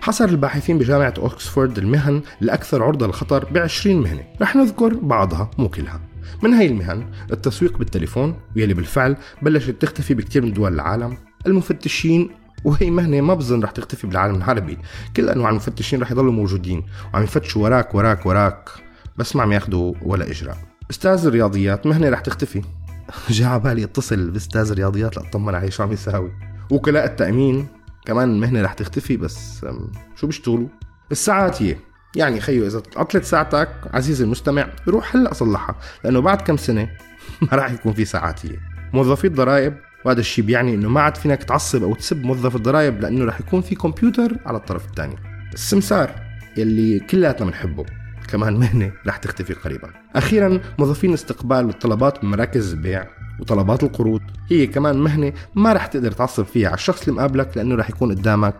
حصر 0.00 0.24
الباحثين 0.24 0.78
بجامعة 0.78 1.14
أوكسفورد 1.18 1.78
المهن 1.78 2.22
الأكثر 2.42 2.82
عرضة 2.82 3.06
للخطر 3.06 3.44
ب 3.44 3.58
20 3.58 4.02
مهنة. 4.02 4.24
رح 4.42 4.56
نذكر 4.56 4.94
بعضها 4.94 5.50
مو 5.58 5.68
كلها. 5.68 6.00
من 6.42 6.54
هاي 6.54 6.66
المهن 6.66 7.10
التسويق 7.32 7.78
بالتليفون 7.78 8.36
واللي 8.56 8.74
بالفعل 8.74 9.16
بلشت 9.42 9.70
تختفي 9.70 10.14
بكثير 10.14 10.42
من 10.42 10.52
دول 10.52 10.74
العالم 10.74 11.16
المفتشين 11.46 12.30
وهي 12.64 12.90
مهنة 12.90 13.20
ما 13.20 13.34
بظن 13.34 13.62
رح 13.62 13.70
تختفي 13.70 14.06
بالعالم 14.06 14.34
العربي. 14.34 14.78
كل 15.16 15.28
أنواع 15.28 15.50
المفتشين 15.50 16.02
رح 16.02 16.10
يضلوا 16.10 16.32
موجودين 16.32 16.82
وعم 17.14 17.22
يفتشوا 17.22 17.62
وراك 17.62 17.94
وراك 17.94 18.26
وراك. 18.26 18.68
بس 19.16 19.36
ما 19.36 19.42
عم 19.42 19.52
ياخذوا 19.52 19.94
ولا 20.02 20.30
إجراء. 20.30 20.56
أستاذ 20.90 21.26
الرياضيات 21.26 21.86
مهنة 21.86 22.08
رح 22.08 22.20
تختفي. 22.20 22.62
جاء 23.30 23.48
على 23.48 23.60
بالي 23.60 23.84
اتصل 23.84 24.30
بأستاذ 24.30 24.70
الرياضيات 24.70 25.16
لاطمن 25.16 25.54
عليه 25.54 25.70
شو 25.70 25.82
عم 25.82 25.92
يساوي. 25.92 26.32
وكلاء 26.70 27.04
التأمين 27.04 27.66
كمان 28.06 28.30
المهنة 28.30 28.62
رح 28.62 28.72
تختفي 28.72 29.16
بس 29.16 29.66
شو 30.16 30.26
بيشتغلوا؟ 30.26 30.68
الساعات 31.12 31.62
هي. 31.62 31.76
يعني 32.16 32.40
خيو 32.40 32.66
إذا 32.66 32.82
عطلت 32.96 33.24
ساعتك 33.24 33.68
عزيزي 33.94 34.24
المستمع 34.24 34.66
روح 34.88 35.16
هلأ 35.16 35.34
صلحها 35.34 35.74
لأنه 36.04 36.20
بعد 36.20 36.42
كم 36.42 36.56
سنة 36.56 36.88
ما 37.42 37.48
راح 37.52 37.70
يكون 37.72 37.92
في 37.92 38.04
ساعات 38.04 38.46
هي. 38.46 38.56
موظفي 38.92 39.26
الضرائب 39.26 39.76
وهذا 40.04 40.20
الشيء 40.20 40.44
بيعني 40.44 40.74
إنه 40.74 40.88
ما 40.88 41.00
عاد 41.00 41.16
فينك 41.16 41.44
تعصب 41.44 41.82
أو 41.82 41.94
تسب 41.94 42.24
موظف 42.24 42.56
الضرائب 42.56 43.00
لأنه 43.00 43.24
راح 43.24 43.40
يكون 43.40 43.60
في 43.60 43.74
كمبيوتر 43.74 44.36
على 44.46 44.56
الطرف 44.56 44.86
الثاني. 44.86 45.16
السمسار 45.54 46.10
يلي 46.56 47.00
كلياتنا 47.00 47.46
بنحبه 47.46 47.86
كمان 48.28 48.56
مهنة 48.56 48.92
رح 49.06 49.16
تختفي 49.16 49.52
قريبا. 49.52 49.90
أخيرا 50.16 50.60
موظفين 50.78 51.12
استقبال 51.12 51.68
الطلبات 51.68 52.24
من 52.24 52.30
مراكز 52.30 52.72
البيع 52.72 53.06
وطلبات 53.40 53.82
القروض 53.82 54.20
هي 54.50 54.66
كمان 54.66 54.98
مهنة 54.98 55.32
ما 55.54 55.72
رح 55.72 55.86
تقدر 55.86 56.12
تعصب 56.12 56.44
فيها 56.44 56.68
على 56.68 56.74
الشخص 56.74 57.00
اللي 57.00 57.14
مقابلك 57.14 57.56
لأنه 57.56 57.74
رح 57.74 57.90
يكون 57.90 58.14
قدامك 58.14 58.56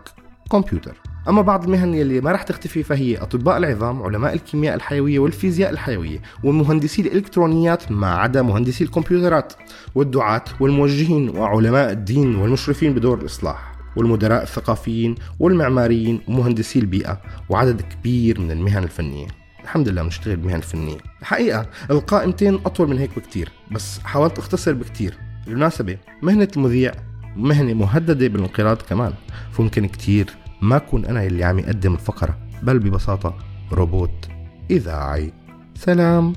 كمبيوتر. 0.51 1.00
أما 1.27 1.41
بعض 1.41 1.63
المهن 1.63 1.93
يلي 1.93 2.21
ما 2.21 2.31
رح 2.31 2.43
تختفي 2.43 2.83
فهي 2.83 3.17
أطباء 3.17 3.57
العظام 3.57 4.03
علماء 4.03 4.33
الكيمياء 4.33 4.75
الحيوية 4.75 5.19
والفيزياء 5.19 5.69
الحيوية 5.69 6.21
ومهندسي 6.43 7.01
الإلكترونيات 7.01 7.91
ما 7.91 8.15
عدا 8.15 8.41
مهندسي 8.41 8.83
الكمبيوترات 8.83 9.53
والدعاة 9.95 10.43
والموجهين 10.59 11.29
وعلماء 11.29 11.91
الدين 11.91 12.35
والمشرفين 12.35 12.93
بدور 12.93 13.17
الإصلاح 13.19 13.71
والمدراء 13.95 14.43
الثقافيين 14.43 15.15
والمعماريين 15.39 16.21
ومهندسي 16.27 16.79
البيئة 16.79 17.21
وعدد 17.49 17.81
كبير 17.81 18.39
من 18.39 18.51
المهن 18.51 18.83
الفنية. 18.83 19.27
الحمد 19.63 19.89
لله 19.89 20.03
بنشتغل 20.03 20.35
بمهن 20.35 20.55
الفنية. 20.55 20.97
الحقيقة 21.21 21.65
القائمتين 21.91 22.59
أطول 22.65 22.89
من 22.89 22.97
هيك 22.97 23.19
بكتير 23.19 23.49
بس 23.71 23.99
حاولت 23.99 24.37
أختصر 24.37 24.73
بكتير. 24.73 25.17
بالمناسبة 25.45 25.97
مهنة 26.21 26.47
المذيع 26.57 26.91
مهنة 27.35 27.73
مهددة 27.73 28.27
بالانقراض 28.27 28.77
كمان 28.77 29.13
فممكن 29.51 29.85
كتير 29.87 30.40
ما 30.61 30.75
أكون 30.75 31.05
أنا 31.05 31.23
اللي 31.23 31.43
عم 31.43 31.59
يقدم 31.59 31.93
الفقرة 31.93 32.37
بل 32.63 32.79
ببساطة 32.79 33.35
روبوت 33.71 34.29
إذاعي. 34.71 35.33
سلام. 35.75 36.33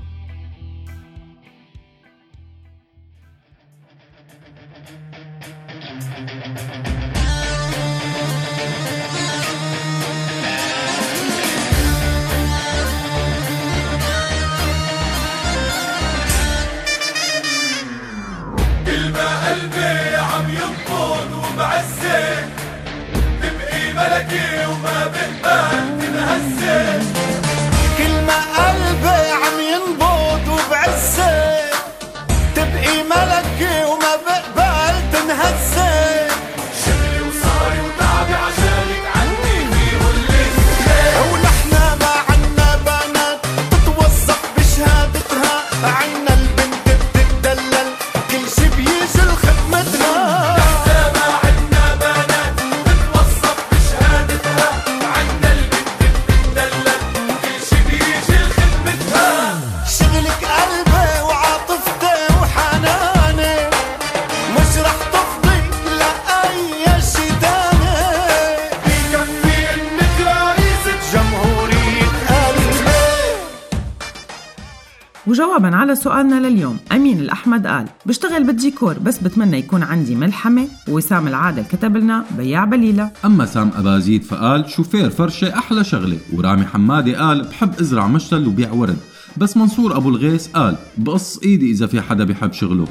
سؤالنا 76.05 76.47
لليوم. 76.47 76.77
أمين 76.91 77.19
الأحمد 77.19 77.67
قال 77.67 77.85
بشتغل 78.05 78.43
بالديكور 78.43 78.99
بس 78.99 79.17
بتمنى 79.17 79.57
يكون 79.57 79.83
عندي 79.83 80.15
ملحمة. 80.15 80.67
وسام 80.87 81.27
العادل 81.27 81.63
كتب 81.63 81.97
لنا 81.97 82.25
بياع 82.37 82.65
بليلة. 82.65 83.11
أما 83.25 83.45
سام 83.45 83.71
أبازيد 83.77 84.23
فقال 84.23 84.69
شوفير 84.69 85.09
فرشة 85.09 85.57
أحلى 85.57 85.83
شغلة. 85.83 86.17
ورامي 86.33 86.65
حمادي 86.65 87.15
قال 87.15 87.43
بحب 87.43 87.79
أزرع 87.79 88.07
مشتل 88.07 88.47
وبيع 88.47 88.71
ورد. 88.71 88.97
بس 89.37 89.57
منصور 89.57 89.97
أبو 89.97 90.09
الغيث 90.09 90.47
قال 90.47 90.75
بقص 90.97 91.37
إيدي 91.37 91.71
إذا 91.71 91.87
في 91.87 92.01
حدا 92.01 92.23
بيحب 92.23 92.53
شغله. 92.53 92.87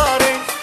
بي 0.00 0.59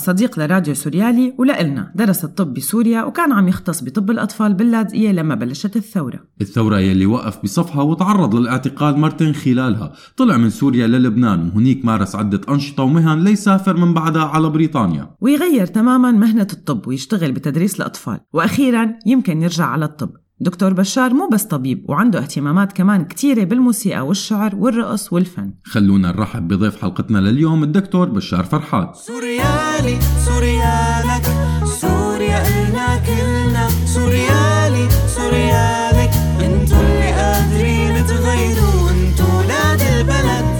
صديق 0.00 0.38
لراديو 0.38 0.74
سوريالي 0.74 1.34
ولإلنا. 1.38 1.92
درس 1.94 2.24
الطب 2.24 2.54
بسوريا 2.54 3.02
وكان 3.02 3.32
عم 3.32 3.48
يختص 3.48 3.84
بطب 3.84 4.10
الأطفال 4.10 4.54
باللاذقية 4.54 5.12
لما 5.12 5.34
بلشت 5.34 5.76
الثورة. 5.76 6.20
الثورة 6.40 6.78
يلي 6.78 7.06
وقف 7.06 7.42
بصفها 7.44 7.82
وتعرض 7.82 8.34
للاعتقال 8.34 8.98
مرتين 8.98 9.34
خلالها. 9.34 9.92
طلع 10.16 10.36
من 10.36 10.50
سوريا 10.50 10.86
للبنان. 10.86 11.52
وهنيك 11.54 11.84
مارس 11.84 12.16
عدة 12.16 12.40
أنشطة 12.48 12.82
ومهن 12.82 13.24
ليسافر 13.24 13.76
من 13.76 13.94
بعدها 13.94 14.22
على 14.22 14.48
بريطانيا. 14.48 15.10
ويغير 15.20 15.66
تماما 15.66 16.10
مهنة 16.10 16.48
الطب 16.52 16.88
ويشتغل 16.88 17.32
بتدريس 17.32 17.76
الأطفال. 17.76 18.20
وأخيرا 18.32 18.92
يمكن 19.06 19.42
يرجع 19.42 19.64
على 19.64 19.84
الطب. 19.84 20.10
دكتور 20.42 20.72
بشار 20.72 21.14
مو 21.14 21.28
بس 21.32 21.44
طبيب 21.44 21.84
وعنده 21.88 22.18
اهتمامات 22.18 22.72
كمان 22.72 23.04
كتيرة 23.04 23.44
بالموسيقى 23.44 24.06
والشعر 24.06 24.56
والرقص 24.56 25.12
والفن. 25.12 25.52
خلونا 25.64 26.12
نرحب 26.12 26.48
بضيف 26.48 26.82
حلقتنا 26.82 27.18
لليوم 27.18 27.62
الدكتور 27.62 28.08
بشار 28.08 28.44
فرحات. 28.44 28.96
سوريالي 28.96 30.00
سوريالك 30.00 31.24
سوريا 31.64 32.42
إلنا 32.48 32.98
كلنا. 33.06 33.68
سوريالي 33.68 34.88
سوريالك 34.90 36.10
انتو 36.40 36.76
اللي 36.80 37.12
قادرين 37.12 38.06
تغيروا 38.06 38.90
انتو 38.90 39.38
ولاد 39.38 39.80
البلد. 39.80 40.50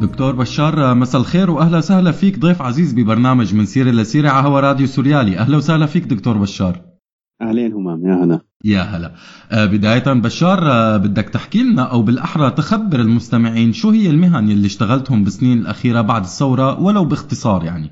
دكتور 0.00 0.34
بشار 0.34 0.94
مساء 0.94 1.20
الخير 1.20 1.50
وأهلا 1.50 1.78
وسهلا 1.78 2.12
فيك 2.12 2.38
ضيف 2.38 2.62
عزيز 2.62 2.92
ببرنامج 2.92 3.54
من 3.54 3.66
سيرة 3.66 3.90
لسيرة 3.90 4.28
على 4.28 4.48
هوا 4.48 4.60
راديو 4.60 4.86
سوريالي. 4.86 5.38
أهلا 5.38 5.56
وسهلا 5.56 5.86
فيك 5.86 6.04
دكتور 6.04 6.38
بشار. 6.38 6.80
أهلين 7.42 7.72
همام 7.72 8.06
يا 8.06 8.24
هلا. 8.24 8.40
يا 8.64 8.80
هلا. 8.80 9.12
آه، 9.52 9.66
بداية 9.66 10.12
بشار 10.12 10.58
آه، 10.62 10.96
بدك 10.96 11.28
تحكي 11.28 11.62
لنا 11.62 11.82
أو 11.82 12.02
بالأحرى 12.02 12.50
تخبر 12.50 13.00
المستمعين 13.00 13.72
شو 13.72 13.90
هي 13.90 14.10
المهن 14.10 14.50
يلي 14.50 14.66
اشتغلتهم 14.66 15.24
بالسنين 15.24 15.58
الأخيرة 15.58 16.00
بعد 16.00 16.22
الثورة 16.22 16.82
ولو 16.82 17.04
باختصار 17.04 17.64
يعني. 17.64 17.90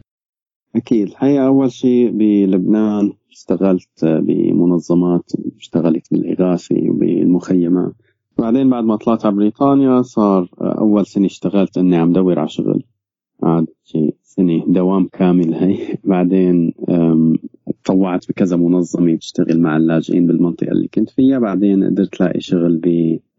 أكيد. 0.76 1.08
الحقيقة 1.08 1.46
أول 1.46 1.72
شيء 1.72 2.10
بلبنان 2.10 3.12
اشتغلت 3.30 4.04
بمنظمات 4.04 5.32
اشتغلت 5.58 6.06
بالإغاثة 6.12 6.76
وبالمخيمات 6.90 7.92
بعدين 8.38 8.70
بعد 8.70 8.84
ما 8.84 8.96
طلعت 8.96 9.26
على 9.26 9.34
بريطانيا 9.34 10.02
صار 10.02 10.48
أول 10.60 11.06
سنة 11.06 11.26
اشتغلت 11.26 11.78
إني 11.78 11.96
عم 11.96 12.12
دور 12.12 12.38
على 12.38 12.48
شغل. 12.48 12.84
قعدت 13.42 13.74
شيء 13.84 14.14
سنة 14.22 14.64
دوام 14.66 15.08
كامل 15.12 15.54
هي. 15.54 15.98
بعدين 16.04 16.72
تطوعت 17.84 18.28
بكذا 18.28 18.56
منظمة 18.56 19.16
تشتغل 19.16 19.60
مع 19.60 19.76
اللاجئين 19.76 20.26
بالمنطقة 20.26 20.72
اللي 20.72 20.88
كنت 20.88 21.10
فيها. 21.10 21.38
بعدين 21.38 21.84
قدرت 21.84 22.20
لاقي 22.20 22.40
شغل 22.40 22.80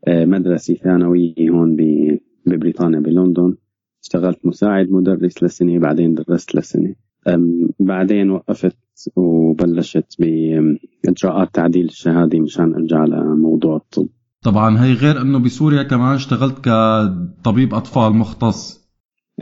بمدرسه 0.07 0.73
ثانوية 0.73 1.33
هون 1.49 1.75
ب- 1.75 2.19
ببريطانيا 2.45 2.99
بلندن. 2.99 3.55
اشتغلت 4.03 4.45
مساعد 4.45 4.91
مدرس 4.91 5.43
لسنة 5.43 5.79
بعدين 5.79 6.13
درست 6.13 6.55
لسنة. 6.55 6.95
أم، 7.27 7.69
بعدين 7.79 8.29
وقفت 8.29 8.77
وبلشت 9.15 10.15
بإجراءات 10.19 11.49
تعديل 11.53 11.85
الشهادة 11.85 12.39
مشان 12.39 12.73
أرجع 12.73 13.05
لموضوع 13.05 13.75
الطب. 13.75 14.07
طبعا 14.43 14.85
هي 14.85 14.93
غير 14.93 15.21
أنه 15.21 15.39
بسوريا 15.39 15.83
كمان 15.83 16.13
اشتغلت 16.15 16.55
كطبيب 16.59 17.73
أطفال 17.73 18.13
مختص. 18.13 18.84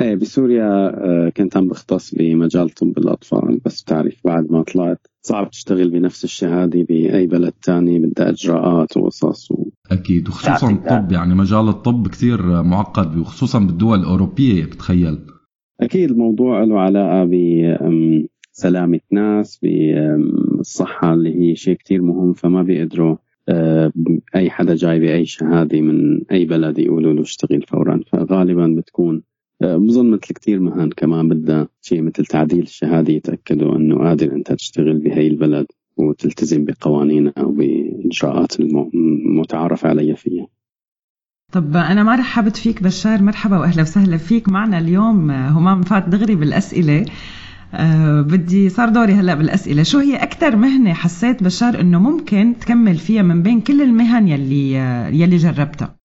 إيه 0.01 0.15
بسوريا 0.15 0.67
آه، 1.05 1.29
كنت 1.29 1.57
عم 1.57 1.67
بختص 1.67 2.15
بمجال 2.15 2.69
طب 2.69 2.97
الأطفال 2.97 3.59
بس 3.65 3.81
بتعرف 3.81 4.15
بعد 4.25 4.51
ما 4.51 4.63
طلعت 4.63 5.07
صعب 5.21 5.49
تشتغل 5.49 5.89
بنفس 5.89 6.23
الشهادة 6.23 6.81
بأي 6.83 7.27
بلد 7.27 7.53
تاني 7.63 7.99
بدها 7.99 8.29
إجراءات 8.29 8.97
وقصص 8.97 9.51
و... 9.51 9.69
أكيد 9.91 10.29
وخصوصا 10.29 10.71
الطب 10.71 11.11
يعني 11.11 11.35
مجال 11.35 11.69
الطب 11.69 12.07
كثير 12.07 12.63
معقد 12.63 13.17
وخصوصا 13.17 13.59
بالدول 13.59 13.99
الأوروبية 13.99 14.65
بتخيل. 14.65 15.19
أكيد 15.81 16.11
الموضوع 16.11 16.63
له 16.63 16.79
علاقة 16.79 17.29
بسلامة 18.53 18.99
ناس 19.11 19.59
بالصحة 19.63 21.13
اللي 21.13 21.35
هي 21.51 21.55
شيء 21.55 21.75
كتير 21.75 22.01
مهم 22.01 22.33
فما 22.33 22.63
بيقدروا 22.63 23.17
آه، 23.49 23.91
أي 24.35 24.49
حدا 24.49 24.75
جاي 24.75 24.99
بأي 24.99 25.25
شهادة 25.25 25.81
من 25.81 26.23
أي 26.31 26.45
بلد 26.45 26.79
يقولوا 26.79 27.13
له 27.13 27.21
اشتغل 27.21 27.61
فورا. 27.61 27.99
فغالبا 28.11 28.75
بتكون 28.77 29.23
بظن 29.65 30.11
مثل 30.11 30.21
كتير 30.21 30.59
مهن 30.59 30.89
كمان 30.89 31.29
بدها 31.29 31.67
شيء 31.81 32.01
مثل 32.01 32.25
تعديل 32.25 32.61
الشهادة 32.61 33.13
يتأكدوا 33.13 33.75
أنه 33.75 33.97
قادر 33.97 34.31
أنت 34.31 34.53
تشتغل 34.53 34.97
بهي 34.99 35.27
البلد 35.27 35.65
وتلتزم 35.97 36.65
بقوانينها 36.65 37.33
وبإجراءات 37.43 38.59
الم- 38.59 38.89
المتعارف 38.93 39.85
عليها 39.85 40.15
فيها. 40.15 40.47
طب 41.51 41.75
أنا 41.75 42.03
ما 42.03 42.15
رحبت 42.15 42.57
فيك 42.57 42.83
بشار 42.83 43.21
مرحبا 43.21 43.57
وأهلا 43.57 43.81
وسهلا 43.81 44.17
فيك. 44.17 44.49
معنا 44.49 44.79
اليوم 44.79 45.31
همام 45.31 45.81
فات 45.81 46.09
دغري 46.09 46.35
بالأسئلة. 46.35 47.05
أه 47.73 48.21
بدي 48.21 48.69
صار 48.69 48.89
دوري 48.89 49.13
هلأ 49.13 49.35
بالأسئلة. 49.35 49.83
شو 49.83 49.97
هي 49.99 50.15
أكثر 50.15 50.55
مهنة 50.55 50.93
حسيت 50.93 51.43
بشار 51.43 51.79
إنه 51.79 51.99
ممكن 51.99 52.53
تكمل 52.59 52.95
فيها 52.95 53.21
من 53.21 53.43
بين 53.43 53.61
كل 53.61 53.81
المهن 53.81 54.27
يلي 54.27 54.73
يلي 55.19 55.37
جربتها؟ 55.37 55.95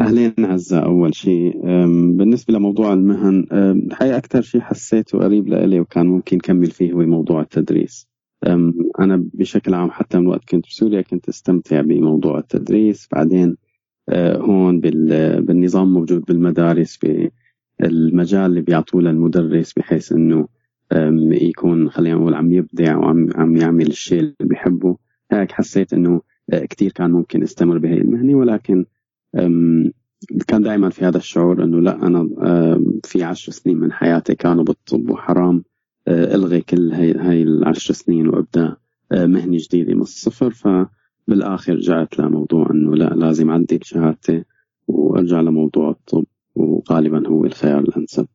أهلين 0.00 0.32
عزة 0.38 0.78
أول 0.78 1.14
شيء. 1.14 1.60
بالنسبة 2.16 2.54
لموضوع 2.54 2.92
المهن 2.92 3.46
الحقيقة 3.52 4.16
أكثر 4.16 4.40
شيء 4.42 4.60
حسيته 4.60 5.18
قريب 5.18 5.48
لإلي 5.48 5.80
وكان 5.80 6.06
ممكن 6.06 6.38
كمل 6.38 6.66
فيه 6.70 6.92
هو 6.92 6.98
موضوع 6.98 7.40
التدريس. 7.40 8.08
أنا 9.00 9.24
بشكل 9.34 9.74
عام 9.74 9.90
حتى 9.90 10.18
من 10.18 10.26
وقت 10.26 10.44
كنت 10.48 10.66
بسوريا 10.66 11.00
كنت 11.02 11.28
استمتع 11.28 11.80
بموضوع 11.80 12.38
التدريس. 12.38 13.08
بعدين 13.12 13.56
أه، 14.08 14.36
هون 14.36 14.80
بال- 14.80 15.42
بالنظام 15.42 15.92
موجود 15.94 16.22
بالمدارس 16.24 16.98
بالمجال 17.80 18.46
اللي 18.50 18.60
بيعطوه 18.60 19.02
للمدرس 19.02 19.72
بحيث 19.72 20.12
إنه 20.12 20.48
يكون 21.32 21.90
خلينا 21.90 22.16
نقول 22.16 22.34
عم 22.34 22.52
يبدع 22.52 22.96
وعم 22.96 23.28
عم 23.34 23.56
يعمل 23.56 23.86
الشيء 23.86 24.20
اللي 24.20 24.34
بيحبه. 24.40 24.96
هيك 25.32 25.52
حسيت 25.52 25.92
إنه 25.92 26.20
أه، 26.52 26.64
كتير 26.64 26.92
كان 26.92 27.10
ممكن 27.10 27.42
استمر 27.42 27.78
بهي 27.78 27.98
المهنة 27.98 28.34
ولكن 28.34 28.84
كان 30.48 30.62
دائما 30.62 30.90
في 30.90 31.04
هذا 31.04 31.16
الشعور 31.18 31.64
إنه 31.64 31.80
لا 31.80 32.06
أنا 32.06 32.28
في 33.04 33.24
عشر 33.24 33.52
سنين 33.52 33.78
من 33.78 33.92
حياتي 33.92 34.34
كانوا 34.34 34.64
بالطب 34.64 35.10
وحرام. 35.10 35.64
أه، 36.08 36.34
إلغي 36.34 36.60
كل 36.60 36.92
هاي, 36.92 37.12
هاي 37.12 37.42
العشر 37.42 37.94
سنين 37.94 38.28
وأبدأ 38.28 38.76
أه، 39.12 39.26
مهنه 39.26 39.56
جديده 39.60 39.94
من 39.94 40.00
الصفر. 40.00 40.50
فبالآخر 40.50 41.74
رجعت 41.74 42.18
لموضوع 42.18 42.70
إنه 42.70 42.96
لا 42.96 43.14
لازم 43.14 43.50
اعدل 43.50 43.78
شهادتي 43.82 44.44
وأرجع 44.88 45.40
لموضوع 45.40 45.90
الطب 45.90 46.24
وغالبا 46.54 47.28
هو 47.28 47.44
الخيار 47.44 47.80
الأنسب. 47.80 48.26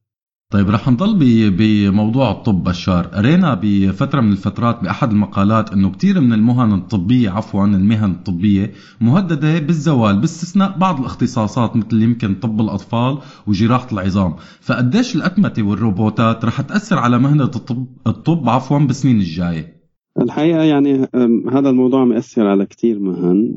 طيب 0.54 0.70
رح 0.70 0.90
نضل 0.90 1.52
بموضوع 1.52 2.32
الطب 2.32 2.64
بشار. 2.64 3.08
قرينا 3.08 3.60
بفترة 3.62 4.22
من 4.22 4.32
الفترات 4.32 4.84
بأحد 4.84 5.12
المقالات 5.12 5.74
أنه 5.74 5.92
كتير 5.92 6.22
من 6.22 6.34
المهن 6.34 6.74
الطبية 6.74 7.30
عفوا 7.30 7.66
المهن 7.66 8.12
الطبية 8.12 8.74
مهددة 9.02 9.60
بالزوال 9.60 10.20
باستثناء 10.20 10.78
بعض 10.78 11.00
الاختصاصات 11.00 11.76
مثل 11.76 12.02
يمكن 12.02 12.36
طب 12.36 12.62
الأطفال 12.62 13.18
وجراحة 13.48 13.88
العظام. 13.92 14.36
فقديش 14.62 15.16
الأتمتة 15.16 15.64
والروبوتات 15.64 16.46
رح 16.46 16.62
تأثر 16.62 17.00
على 17.00 17.20
مهنة 17.20 17.44
الطب, 17.44 17.88
الطب 18.08 18.50
عفوا 18.50 18.80
بالسنين 18.80 19.18
الجاية؟ 19.18 19.73
الحقيقة 20.22 20.64
يعني 20.64 21.08
هذا 21.52 21.70
الموضوع 21.70 22.06
مؤثر 22.06 22.48
على 22.48 22.66
كتير 22.66 23.00
مهن. 23.00 23.56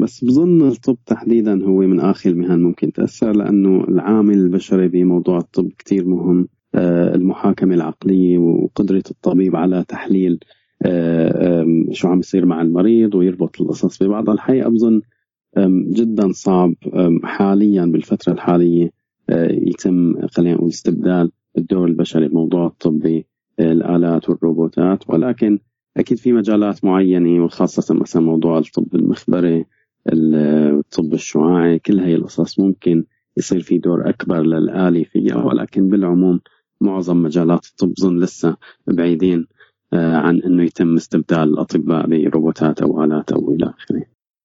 بس 0.00 0.24
بظن 0.24 0.68
الطب 0.68 0.96
تحديدا 1.06 1.64
هو 1.64 1.78
من 1.78 2.00
آخر 2.00 2.30
المهن 2.30 2.62
ممكن 2.62 2.92
تأثر 2.92 3.32
لأنه 3.32 3.84
العامل 3.88 4.34
البشري 4.34 4.88
بموضوع 4.88 5.38
الطب 5.38 5.68
كتير 5.78 6.08
مهم. 6.08 6.48
أه، 6.74 7.14
المحاكمة 7.14 7.74
العقلية 7.74 8.38
وقدرة 8.38 9.02
الطبيب 9.10 9.56
على 9.56 9.84
تحليل 9.88 10.40
أه، 10.82 11.84
شو 11.90 12.08
عم 12.08 12.18
يصير 12.18 12.46
مع 12.46 12.62
المريض 12.62 13.14
ويربط 13.14 13.60
القصص 13.60 14.02
ببعضها. 14.02 14.34
الحقيقة 14.34 14.68
بظن 14.70 15.00
جدا 15.92 16.32
صعب 16.32 16.74
حاليا 17.24 17.84
بالفترة 17.84 18.32
الحالية 18.32 18.90
أه، 19.30 19.52
يتم 19.52 20.26
خلينا 20.26 20.54
نقول 20.54 20.68
استبدال 20.68 21.30
الدور 21.58 21.86
البشري 21.86 22.28
بموضوع 22.28 22.66
الطبي 22.66 23.26
الآلات 23.60 24.30
والروبوتات. 24.30 25.10
ولكن 25.10 25.58
أكيد 25.96 26.18
في 26.18 26.32
مجالات 26.32 26.84
معينة 26.84 27.44
وخاصة 27.44 27.94
مثلا 27.94 28.22
موضوع 28.22 28.58
الطب 28.58 28.94
المخبري 28.94 29.64
الطب 30.12 31.14
الشعاعي 31.14 31.78
كل 31.78 32.00
هاي 32.00 32.14
القصص 32.14 32.58
ممكن 32.58 33.04
يصير 33.36 33.60
في 33.60 33.78
دور 33.78 34.08
أكبر 34.08 34.42
للآلي 34.42 35.04
فيها. 35.04 35.36
ولكن 35.36 35.88
بالعموم 35.88 36.40
معظم 36.80 37.22
مجالات 37.22 37.66
الطب 37.66 37.92
ظن 38.00 38.18
لسه 38.18 38.56
بعيدين 38.86 39.46
آه، 39.92 40.16
عن 40.16 40.40
أنه 40.40 40.62
يتم 40.62 40.96
استبدال 40.96 41.42
الأطباء 41.42 42.06
بروبوتات 42.06 42.82
أو 42.82 43.04
آلات 43.04 43.32
أو 43.32 43.54
إلى 43.54 43.66
آخره. 43.66 44.02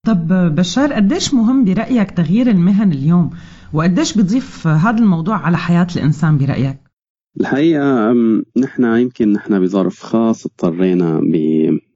طب 0.08 0.56
بشار 0.56 0.94
قديش 0.94 1.34
مهم 1.34 1.66
برأيك 1.66 2.12
تغيير 2.12 2.50
المهن 2.50 2.92
اليوم؟ 2.92 3.30
وقديش 3.74 4.18
بيضيف 4.18 4.68
هذا 4.68 5.00
الموضوع 5.00 5.38
على 5.38 5.58
حياة 5.58 5.88
الإنسان 5.96 6.38
برأيك؟ 6.38 6.89
الحقيقة 7.38 8.14
نحن 8.58 8.84
يمكن 8.84 9.34
نحن 9.34 9.60
بظرف 9.60 10.00
خاص 10.00 10.46
اضطرينا 10.46 11.22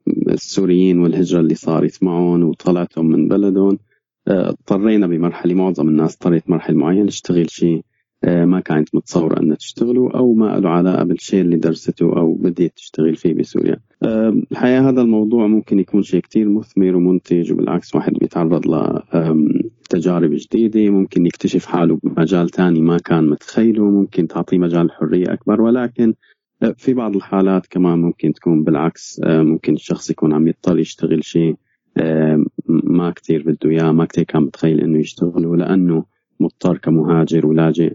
بالسوريين 0.07 0.99
والهجرة 0.99 1.39
اللي 1.39 1.55
صارت 1.55 2.03
معهم 2.03 2.43
وطلعتهم 2.43 3.07
من 3.07 3.27
بلدهم 3.27 3.79
أه، 4.27 4.49
اضطرينا 4.49 5.07
بمرحلة 5.07 5.53
معظم 5.53 5.87
الناس 5.87 6.13
اضطرت 6.13 6.49
مرحلة 6.49 6.77
معينة 6.77 7.07
تشتغل 7.07 7.51
شيء 7.51 7.77
آه، 7.77 7.83
ما 8.25 8.59
كانت 8.59 8.95
متصورة 8.95 9.39
أنها 9.39 9.55
تشتغله 9.55 10.11
أو 10.15 10.33
ما 10.33 10.59
له 10.59 10.69
علاقة 10.69 11.03
بالشيء 11.03 11.41
اللي 11.41 11.57
درسته 11.57 12.17
أو 12.17 12.33
بديت 12.33 12.75
تشتغل 12.75 13.15
فيه 13.15 13.33
بسوريا. 13.33 13.77
آه، 14.03 14.35
الحقيقة 14.51 14.89
هذا 14.89 15.01
الموضوع 15.01 15.47
ممكن 15.47 15.79
يكون 15.79 16.03
شيء 16.03 16.21
كتير 16.21 16.49
مثمر 16.49 16.95
ومنتج 16.95 17.51
وبالعكس 17.51 17.95
واحد 17.95 18.13
بيتعرض 18.13 18.67
لتجارب 18.67 20.29
جديدة 20.33 20.89
ممكن 20.89 21.25
يكتشف 21.25 21.65
حاله 21.65 21.99
بمجال 22.03 22.49
تاني 22.49 22.81
ما 22.81 22.97
كان 22.97 23.29
متخيله 23.29 23.83
ممكن 23.89 24.27
تعطيه 24.27 24.57
مجال 24.57 24.91
حرية 24.91 25.33
أكبر. 25.33 25.61
ولكن 25.61 26.13
آه، 26.63 26.75
في 26.77 26.93
بعض 26.93 27.15
الحالات 27.15 27.67
كمان 27.67 27.99
ممكن 27.99 28.33
تكون 28.33 28.63
بالعكس 28.63 29.21
ممكن 29.25 29.73
الشخص 29.73 30.09
يكون 30.09 30.33
عم 30.33 30.47
يضطر 30.47 30.79
يشتغل 30.79 31.23
شيء 31.23 31.55
ما 32.67 33.11
كتير 33.15 33.43
بده 33.43 33.69
إياه 33.69 33.91
ما 33.91 34.05
كتير 34.05 34.23
كان 34.23 34.43
متخيل 34.43 34.79
إنه 34.79 34.99
يشتغله 34.99 35.55
لأنه 35.55 36.05
مضطر 36.39 36.77
كمهاجر 36.77 37.45
ولاجئ. 37.45 37.93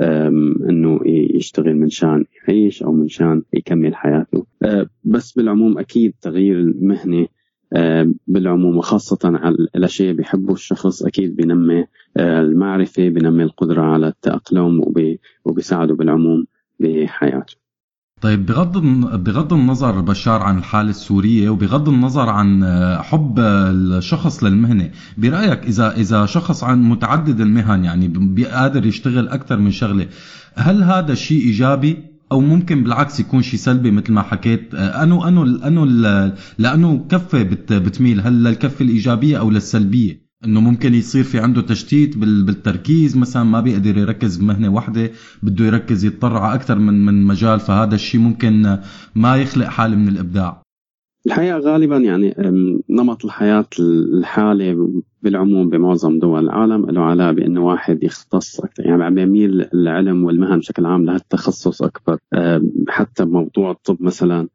إنه 0.00 1.00
يشتغل 1.06 1.74
من 1.76 1.88
شان 1.88 2.24
يعيش 2.48 2.82
أو 2.82 2.92
من 2.92 3.08
شان 3.08 3.42
يكمل 3.52 3.94
حياته. 3.94 4.46
أه، 4.62 4.86
بس 5.04 5.32
بالعموم 5.32 5.78
أكيد 5.78 6.14
تغيير 6.22 6.58
المهنة 6.60 7.26
أه، 7.72 8.12
بالعموم 8.26 8.76
وخاصة 8.76 9.18
على 9.24 9.54
الأشياء 9.76 10.12
بيحبه 10.14 10.52
الشخص 10.52 11.02
أكيد 11.02 11.36
بينمي 11.36 11.84
أه، 12.16 12.40
المعرفة 12.40 13.08
بينمي 13.08 13.42
القدرة 13.42 13.82
على 13.82 14.08
التأقلم 14.08 14.80
وبيساعده 15.44 15.94
بالعموم 15.94 16.46
بحياته. 16.80 17.59
طيب 18.20 18.46
بغض 18.46 18.78
بغض 19.24 19.52
النظر 19.52 20.00
بشار 20.00 20.42
عن 20.42 20.58
الحالة 20.58 20.90
السورية 20.90 21.50
وبغض 21.50 21.88
النظر 21.88 22.28
عن 22.28 22.64
حب 23.02 23.38
الشخص 23.38 24.44
للمهنة 24.44 24.90
برأيك 25.18 25.64
إذا 25.64 25.96
إذا 25.96 26.26
شخص 26.26 26.64
عن 26.64 26.82
متعدد 26.82 27.40
المهن 27.40 27.84
يعني 27.84 28.08
بيقدر 28.08 28.86
يشتغل 28.86 29.28
أكثر 29.28 29.56
من 29.56 29.70
شغلة 29.70 30.06
هل 30.54 30.82
هذا 30.82 31.14
شيء 31.14 31.42
إيجابي 31.42 31.96
أو 32.32 32.40
ممكن 32.40 32.84
بالعكس 32.84 33.20
يكون 33.20 33.42
شيء 33.42 33.58
سلبي 33.58 33.90
مثل 33.90 34.12
ما 34.12 34.22
حكيت؟ 34.22 34.74
انه 34.74 35.28
انه 35.28 35.66
انه 35.66 35.84
لأنه 36.58 37.06
كفة 37.08 37.42
بتميل 37.42 38.20
هل 38.20 38.44
للكفة 38.44 38.84
الإيجابية 38.84 39.38
أو 39.38 39.50
للسلبية؟ 39.50 40.29
إنه 40.44 40.60
ممكن 40.60 40.94
يصير 40.94 41.24
في 41.24 41.38
عنده 41.38 41.62
تشتيت 41.62 42.18
بالتركيز 42.18 43.16
مثلا 43.16 43.42
ما 43.42 43.60
بيقدر 43.60 43.98
يركز 43.98 44.36
بمهنة 44.36 44.68
واحدة 44.68 45.10
بده 45.42 45.64
يركز 45.64 46.04
يضطر 46.04 46.36
على 46.36 46.54
أكثر 46.54 46.78
من 46.78 47.04
من 47.06 47.26
مجال 47.26 47.60
فهذا 47.60 47.94
الشيء 47.94 48.20
ممكن 48.20 48.78
ما 49.14 49.36
يخلق 49.36 49.66
حالة 49.66 49.96
من 49.96 50.08
الإبداع. 50.08 50.62
الحقيقة 51.26 51.58
غالبا 51.58 51.96
يعني 51.96 52.34
نمط 52.90 53.24
الحياة 53.24 53.66
الحالي 53.78 54.88
بالعموم 55.22 55.70
بمعظم 55.70 56.18
دول 56.18 56.44
العالم 56.44 56.90
له 56.90 57.00
علاقة 57.00 57.32
بأنه 57.32 57.64
واحد 57.64 58.02
يختص 58.02 58.60
أكثر. 58.60 58.86
يعني 58.86 59.04
عم 59.04 59.18
يميل 59.18 59.68
العلم 59.74 60.24
والمهن 60.24 60.58
بشكل 60.58 60.86
عام 60.86 61.04
لهالتخصص 61.04 61.82
أكبر. 61.82 62.18
حتى 62.88 63.24
بموضوع 63.24 63.70
الطب 63.70 63.96
مثلا. 64.02 64.48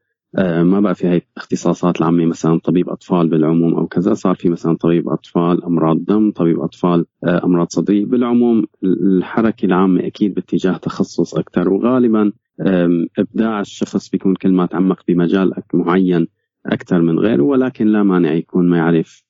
ما 0.44 0.80
بقى 0.80 0.96
في 0.96 1.08
هاي 1.08 1.22
الاختصاصات 1.34 2.00
العامة 2.02 2.26
مثلا 2.26 2.60
طبيب 2.60 2.90
أطفال 2.90 3.28
بالعموم 3.30 3.74
أو 3.76 3.88
كذا. 3.88 4.14
صار 4.14 4.36
في 4.36 4.50
مثلا 4.50 4.78
طبيب 4.78 5.10
أطفال 5.10 5.64
أمراض 5.64 6.06
دم 6.06 6.32
طبيب 6.32 6.60
أطفال 6.60 7.06
آه، 7.24 7.46
أمراض 7.46 7.68
صدرية. 7.70 8.06
بالعموم 8.06 8.66
الحركة 8.84 9.66
العامة 9.66 10.08
أكيد 10.08 10.34
باتجاه 10.34 10.78
تخصص 10.78 11.36
أكثر. 11.36 11.70
وغالبا 11.70 12.32
إبداع 13.20 13.62
الشخص 13.62 14.10
بيكون 14.10 14.36
كل 14.36 14.52
ما 14.52 14.66
تعمق 14.66 15.00
بمجال 15.08 15.54
معين 15.74 16.28
أكثر 16.66 17.02
من 17.02 17.20
غيره 17.20 17.44
ولكن 17.44 17.88
لا 17.88 18.04
مانع 18.04 18.34
يكون 18.34 18.70
ما 18.70 18.78
يعرف 18.78 19.24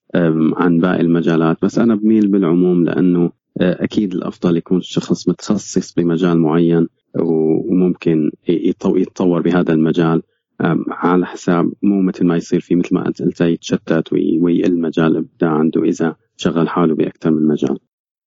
عن 0.56 0.78
باقي 0.78 1.02
المجالات. 1.02 1.58
بس 1.62 1.80
أنا 1.80 1.96
بميل 1.96 2.28
بالعموم 2.28 2.84
لأنه 2.84 3.32
آه، 3.62 3.84
أكيد 3.84 4.14
الأفضل 4.14 4.58
يكون 4.58 4.78
الشخص 4.78 5.30
متخصص 5.30 5.94
بمجال 5.94 6.40
معين 6.40 6.88
وممكن 7.20 8.32
يتطور 8.48 9.42
بهذا 9.42 9.74
المجال. 9.74 10.22
على 10.92 11.26
حساب 11.26 11.72
مو 11.84 12.02
مثل 12.02 12.26
ما 12.26 12.36
يصير 12.36 12.60
في 12.60 12.76
مثل 12.76 12.96
ما 12.96 13.08
أنت 13.08 13.22
قلت 13.22 13.42
يتشتت 13.42 14.14
ويقل 14.14 14.82
مجال 14.82 15.06
الابداع 15.06 15.52
عنده 15.52 15.84
إذا 15.84 16.16
شغل 16.38 16.70
حاله 16.70 16.96
بأكثر 16.96 17.32
من 17.32 17.48
مجال. 17.48 17.78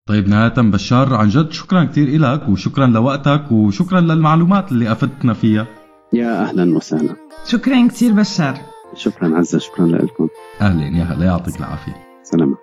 طيب 0.09 0.29
نهاية 0.29 0.70
بشار 0.70 1.14
عن 1.14 1.29
جد 1.29 1.51
شكرا 1.51 1.85
كثير 1.85 2.20
لك 2.20 2.49
وشكرا 2.49 2.87
لوقتك 2.87 3.53
وشكرا 3.53 4.01
للمعلومات 4.01 4.72
اللي 4.72 4.93
أفدتنا 4.93 5.33
فيها. 5.33 5.66
يا 6.12 6.43
أهلا 6.43 6.76
وسهلا. 6.76 7.16
شكرا 7.47 7.89
كثير 7.89 8.12
بشار. 8.12 8.55
شكرا 8.95 9.37
عزة 9.37 9.59
شكرا 9.59 9.87
لكم. 9.87 10.29
أهلا 10.61 10.99
يا 10.99 11.05
هلا 11.05 11.24
يعطيك 11.24 11.57
العافية. 11.57 11.97
سلامة. 12.22 12.57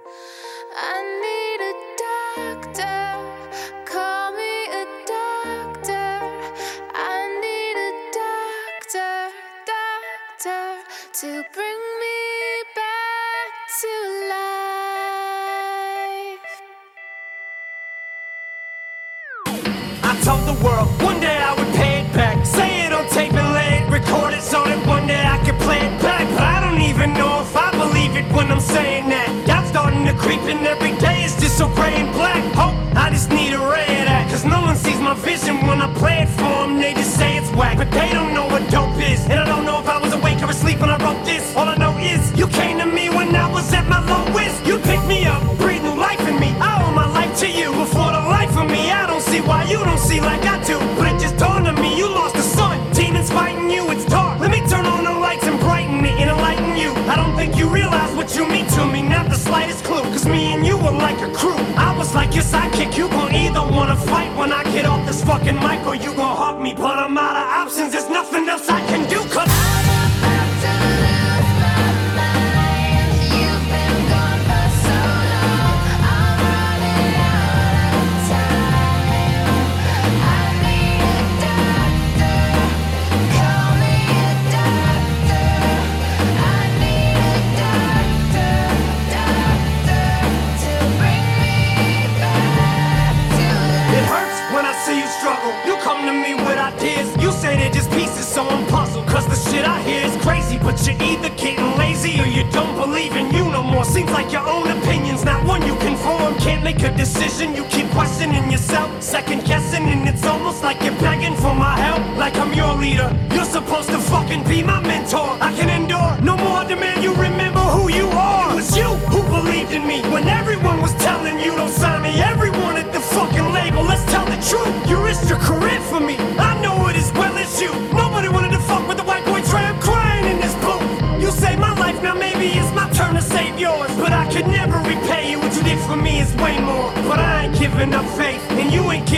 Creeping 30.26 30.66
every 30.66 30.98
day 30.98 31.24
is 31.24 31.36
just 31.36 31.58
so 31.58 31.68
gray 31.76 31.94
and 31.94 32.12
black. 32.14 32.44
Hope 32.54 32.76
I 32.96 33.10
just 33.12 33.30
need 33.30 33.54
a 33.54 33.62
of 34.02 34.06
that. 34.10 34.28
Cause 34.30 34.44
no 34.46 34.62
one 34.62 34.76
sees 34.76 35.00
my 35.00 35.14
vision 35.14 35.56
when 35.68 35.82
I 35.82 35.94
play 35.94 36.20
it 36.24 36.30
for 36.30 36.56
them. 36.62 36.80
They 36.80 36.94
just 36.94 37.16
say 37.16 37.38
it's 37.38 37.52
whack, 37.52 37.78
but 37.78 37.92
they 37.92 38.12
don't 38.12 38.34
know 38.34 38.45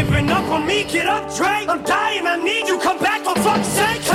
giving 0.07 0.29
up 0.29 0.49
on 0.49 0.65
me. 0.65 0.83
Get 0.83 1.07
up, 1.07 1.33
Trey. 1.35 1.65
I'm 1.67 1.83
dying, 1.83 2.25
I 2.25 2.37
need 2.37 2.67
you. 2.67 2.79
Come 2.79 2.99
back 2.99 3.21
for 3.23 3.35
fuck's 3.41 3.67
sake. 3.67 4.06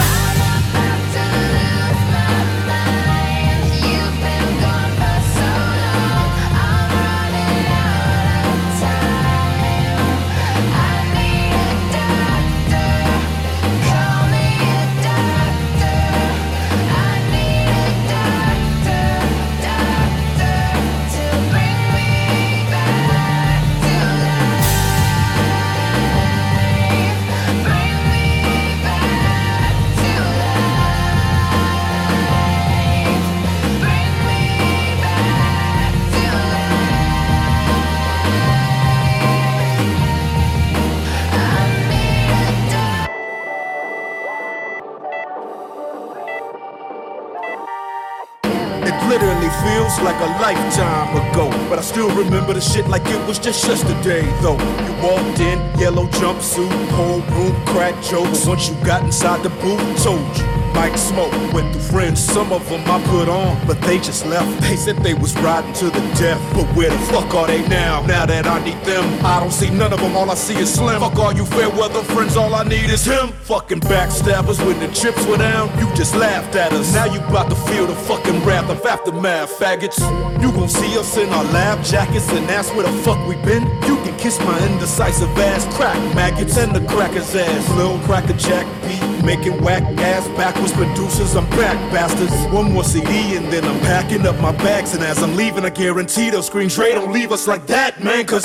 Feels 49.63 50.01
like 50.01 50.19
a 50.21 50.31
lifetime 50.41 51.11
ago. 51.17 51.49
But 51.69 51.79
I 51.79 51.83
still 51.83 52.11
remember 52.15 52.53
the 52.53 52.61
shit 52.61 52.87
like 52.89 53.07
it 53.07 53.27
was 53.27 53.39
just 53.39 53.67
yesterday, 53.67 54.23
though. 54.43 54.59
You 54.87 54.93
walked 55.03 55.41
in, 55.41 55.59
yellow 55.79 56.07
jumpsuit, 56.19 56.89
whole 56.91 57.21
room, 57.35 57.55
crack 57.67 57.95
jokes. 58.03 58.47
Once 58.47 58.69
you 58.69 58.75
got 58.85 59.03
inside 59.05 59.43
the 59.43 59.51
booth, 59.63 60.03
told 60.03 60.21
you. 60.39 60.52
Mike 60.75 60.97
Smoke 60.97 61.33
with 61.53 61.73
the 61.73 61.81
friends, 61.81 62.21
some 62.21 62.53
of 62.53 62.69
them 62.69 62.83
I 62.91 63.03
put 63.07 63.29
on, 63.29 63.67
but 63.67 63.81
they 63.83 63.99
just 63.99 64.27
left. 64.27 64.61
They 64.63 64.77
said 64.77 64.97
they 64.99 65.15
was 65.15 65.35
riding 65.39 65.73
to 65.75 65.87
the 65.87 66.01
death, 66.17 66.41
but 66.55 66.67
where 66.77 66.91
the 66.91 66.99
fuck 67.07 67.35
are 67.35 67.47
they 67.47 67.67
now? 67.69 68.03
Now 68.07 68.27
that 68.27 68.47
I 68.47 68.65
need 68.65 68.83
them, 68.85 69.05
I 69.25 69.41
don't 69.41 69.53
see 69.53 69.71
none 69.71 69.93
of 69.93 70.01
them, 70.01 70.17
all 70.17 70.31
I 70.31 70.35
see 70.35 70.57
is 70.57 70.73
Slim. 70.73 71.01
Fuck 71.01 71.19
all 71.19 71.33
you 71.33 71.45
fair 71.45 71.69
weather 71.69 72.03
friends, 72.03 72.37
all 72.37 72.55
I 72.55 72.65
need 72.65 72.91
is 72.91 73.05
him. 73.05 73.29
Fucking 73.45 73.81
backstabbers 73.81 74.65
when 74.65 74.79
the 74.81 74.89
chips 74.89 75.25
were 75.27 75.37
down, 75.37 75.69
you 75.79 75.87
just 75.95 76.15
laughed 76.17 76.55
at 76.57 76.73
us. 76.73 76.93
Now 76.95 77.05
you 77.05 77.21
about 77.21 77.51
to 77.51 77.57
feel 77.57 77.87
the 77.87 77.95
fucking 77.95 78.45
wrath 78.45 78.71
of 78.71 78.85
aftermath, 78.85 79.51
faggots. 79.59 80.01
You 80.43 80.51
gon' 80.53 80.69
see 80.69 80.99
us 80.99 81.17
in 81.17 81.29
our 81.29 81.45
lab 81.53 81.85
jackets 81.85 82.31
and 82.31 82.51
ask 82.51 82.75
where 82.75 82.87
the 82.87 82.93
fuck 83.03 83.27
we 83.29 83.37
been. 83.37 83.65
You 83.87 83.97
can 84.05 84.17
kiss 84.19 84.39
my 84.41 84.59
indecisive 84.67 85.29
ass, 85.39 85.67
crack 85.77 85.97
maggots 86.15 86.57
and 86.57 86.75
the 86.75 86.81
cracker's 86.93 87.35
ass. 87.35 87.69
Lil 87.77 87.99
cracker 88.01 88.33
jack 88.35 88.67
beat, 88.83 89.25
making 89.25 89.63
whack 89.63 89.83
ass 89.99 90.27
backwards 90.37 90.62
producers. 90.71 91.35
I'm 91.35 91.49
back, 91.51 91.77
bastards. 91.91 92.33
One 92.55 92.73
more 92.73 92.85
CD 92.85 93.37
and 93.37 93.51
then 93.53 93.65
I'm 93.65 93.81
packing 93.81 94.27
up 94.27 94.39
my 94.41 94.53
bags. 94.53 94.95
And 94.95 95.03
as 95.03 95.23
I'm 95.23 95.35
leaving, 95.35 95.65
I 95.65 95.71
guarantee 95.71 96.31
they'll 96.31 96.43
scream, 96.43 96.69
don't 96.93 97.13
leave 97.13 97.33
us 97.33 97.49
like 97.49 97.67
that, 97.67 98.05
man, 98.05 98.27
cause. 98.27 98.45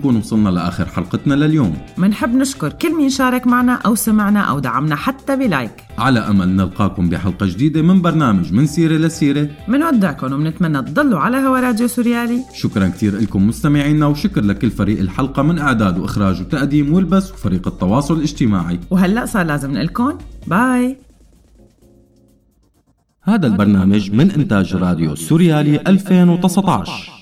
بنكون 0.00 0.16
وصلنا 0.16 0.48
لآخر 0.48 0.86
حلقتنا 0.86 1.34
لليوم. 1.34 1.76
منحب 1.96 2.34
نشكر 2.34 2.72
كل 2.72 2.96
مين 2.96 3.10
شارك 3.10 3.46
معنا 3.46 3.72
أو 3.72 3.94
سمعنا 3.94 4.40
أو 4.40 4.58
دعمنا 4.58 4.96
حتى 4.96 5.36
ب 5.36 5.44
like. 5.44 5.84
على 5.98 6.20
أمل 6.20 6.48
نلقاكم 6.48 7.08
بحلقة 7.08 7.46
جديدة 7.46 7.82
من 7.82 8.02
برنامج 8.02 8.52
من 8.52 8.66
سيرة 8.66 8.96
لسيرة. 8.96 9.48
منودعكم 9.68 10.32
وبنتمنى 10.32 10.82
تضلوا 10.82 11.18
على 11.20 11.36
هوا 11.36 11.60
راديو 11.60 11.86
سوريالي. 11.86 12.42
شكرا 12.54 12.88
كثير 12.88 13.20
لكم 13.20 13.48
مستمعينا 13.48 14.06
وشكر 14.06 14.44
لكل 14.44 14.70
فريق 14.70 15.00
الحلقة 15.00 15.42
من 15.42 15.58
إعداد 15.58 15.98
وإخراج 15.98 16.40
وتقديم 16.40 16.92
والبث 16.92 17.32
وفريق 17.32 17.68
التواصل 17.68 18.16
الاجتماعي. 18.16 18.80
وهلأ 18.90 19.26
صار 19.26 19.46
لازم 19.46 19.72
نقلكم. 19.72 20.18
bye. 20.46 20.96
هذا 23.22 23.46
البرنامج 23.46 24.10
من 24.10 24.30
إنتاج 24.30 24.74
راديو 24.74 25.14
سوريالي 25.14 25.80
2019 25.86 27.19